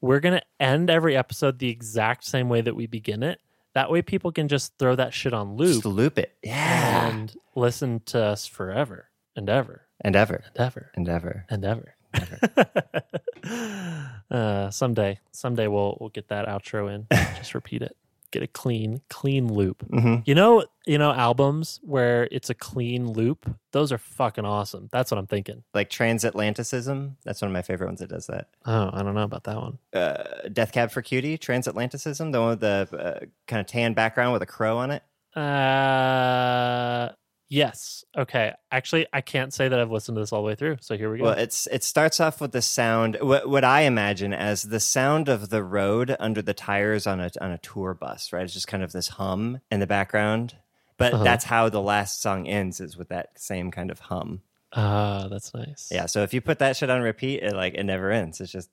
We're 0.00 0.18
gonna 0.18 0.42
end 0.58 0.90
every 0.90 1.16
episode 1.16 1.60
the 1.60 1.68
exact 1.68 2.24
same 2.24 2.48
way 2.48 2.60
that 2.62 2.74
we 2.74 2.88
begin 2.88 3.22
it. 3.22 3.40
That 3.74 3.88
way 3.88 4.02
people 4.02 4.32
can 4.32 4.48
just 4.48 4.76
throw 4.80 4.96
that 4.96 5.14
shit 5.14 5.32
on 5.32 5.54
loop 5.54 5.74
Just 5.74 5.84
loop 5.86 6.18
it, 6.18 6.34
yeah, 6.42 7.08
and 7.08 7.32
listen 7.54 8.00
to 8.06 8.20
us 8.20 8.46
forever 8.48 9.10
and 9.36 9.48
ever 9.48 9.86
and 10.00 10.16
ever 10.16 10.42
and 10.46 10.56
ever 10.66 10.90
and 10.96 11.08
ever 11.08 11.44
and 11.50 11.64
ever. 11.64 11.64
and 11.64 11.64
ever. 11.64 11.94
uh, 14.30 14.70
someday, 14.70 15.18
someday 15.32 15.66
we'll 15.66 15.96
we'll 16.00 16.10
get 16.10 16.28
that 16.28 16.46
outro 16.46 16.92
in. 16.92 17.06
Just 17.36 17.54
repeat 17.54 17.82
it. 17.82 17.96
Get 18.30 18.42
a 18.42 18.46
clean, 18.46 19.00
clean 19.08 19.50
loop. 19.50 19.82
hmm 19.90 20.16
You 20.26 20.34
know, 20.34 20.66
you 20.84 20.98
know, 20.98 21.12
albums 21.12 21.80
where 21.82 22.28
it's 22.30 22.50
a 22.50 22.54
clean 22.54 23.10
loop. 23.10 23.50
Those 23.72 23.90
are 23.90 23.96
fucking 23.96 24.44
awesome. 24.44 24.90
That's 24.92 25.10
what 25.10 25.16
I'm 25.16 25.26
thinking. 25.26 25.62
Like 25.72 25.88
transatlanticism. 25.88 27.14
That's 27.24 27.40
one 27.40 27.50
of 27.50 27.54
my 27.54 27.62
favorite 27.62 27.86
ones 27.86 28.00
that 28.00 28.10
does 28.10 28.26
that. 28.26 28.48
Oh, 28.66 28.90
I 28.92 29.02
don't 29.02 29.14
know 29.14 29.22
about 29.22 29.44
that 29.44 29.56
one. 29.56 29.78
Uh, 29.94 30.48
Death 30.52 30.72
Cab 30.72 30.90
for 30.90 31.00
Cutie, 31.00 31.38
transatlanticism, 31.38 32.32
the 32.32 32.40
one 32.40 32.50
with 32.50 32.60
the 32.60 32.88
uh, 32.92 33.24
kind 33.46 33.60
of 33.60 33.66
tan 33.66 33.94
background 33.94 34.34
with 34.34 34.42
a 34.42 34.46
crow 34.46 34.76
on 34.76 34.90
it. 34.90 35.02
Uh, 35.34 37.08
yes. 37.48 38.04
Okay. 38.16 38.52
Actually, 38.70 39.06
I 39.12 39.20
can't 39.20 39.52
say 39.52 39.68
that 39.68 39.78
I've 39.78 39.90
listened 39.90 40.16
to 40.16 40.20
this 40.20 40.32
all 40.32 40.42
the 40.42 40.46
way 40.46 40.54
through. 40.54 40.78
So 40.80 40.96
here 40.96 41.10
we 41.10 41.18
go. 41.18 41.24
Well, 41.24 41.38
it's 41.38 41.66
it 41.68 41.82
starts 41.84 42.20
off 42.20 42.40
with 42.40 42.52
the 42.52 42.62
sound 42.62 43.16
what 43.20 43.48
what 43.48 43.64
I 43.64 43.82
imagine 43.82 44.32
as 44.32 44.62
the 44.62 44.80
sound 44.80 45.28
of 45.28 45.48
the 45.50 45.62
road 45.62 46.14
under 46.20 46.42
the 46.42 46.54
tires 46.54 47.06
on 47.06 47.20
a 47.20 47.30
on 47.40 47.50
a 47.50 47.58
tour 47.58 47.94
bus, 47.94 48.32
right? 48.32 48.44
It's 48.44 48.52
just 48.54 48.68
kind 48.68 48.82
of 48.82 48.92
this 48.92 49.08
hum 49.08 49.60
in 49.70 49.80
the 49.80 49.86
background. 49.86 50.56
But 50.96 51.14
Uh-huh. 51.14 51.24
that's 51.24 51.44
how 51.44 51.68
the 51.68 51.80
last 51.82 52.20
song 52.20 52.48
ends 52.48 52.80
is 52.80 52.96
with 52.96 53.08
that 53.10 53.38
same 53.38 53.70
kind 53.70 53.90
of 53.90 54.00
hum. 54.00 54.42
Ah, 54.72 55.28
that's 55.30 55.54
nice. 55.54 55.88
Yeah, 55.90 56.06
so 56.06 56.22
if 56.24 56.34
you 56.34 56.40
put 56.40 56.58
that 56.58 56.76
shit 56.76 56.90
on 56.90 57.00
repeat, 57.02 57.42
it 57.42 57.54
like 57.54 57.74
it 57.74 57.84
never 57.84 58.10
ends. 58.10 58.40
It 58.40 58.46
just 58.48 58.68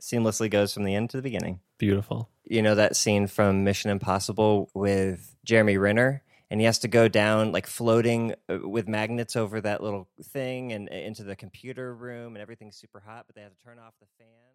seamlessly 0.00 0.50
goes 0.50 0.72
from 0.72 0.84
the 0.84 0.94
end 0.94 1.10
to 1.10 1.16
the 1.16 1.22
beginning. 1.22 1.60
Beautiful. 1.78 2.28
You 2.44 2.62
know 2.62 2.74
that 2.74 2.94
scene 2.96 3.26
from 3.26 3.64
Mission 3.64 3.90
Impossible 3.90 4.70
with 4.74 5.34
Jeremy 5.44 5.76
Renner 5.78 6.22
and 6.50 6.60
he 6.60 6.66
has 6.66 6.78
to 6.80 6.88
go 6.88 7.08
down 7.08 7.52
like 7.52 7.66
floating 7.66 8.34
uh, 8.48 8.58
with 8.68 8.88
magnets 8.88 9.36
over 9.36 9.60
that 9.60 9.82
little 9.82 10.08
thing 10.22 10.72
and 10.72 10.88
uh, 10.90 10.94
into 10.94 11.24
the 11.24 11.36
computer 11.36 11.94
room 11.94 12.34
and 12.34 12.42
everything's 12.42 12.76
super 12.76 13.00
hot, 13.00 13.24
but 13.26 13.34
they 13.34 13.42
have 13.42 13.56
to 13.56 13.64
turn 13.64 13.78
off 13.78 13.94
the 14.00 14.06
fan. 14.18 14.53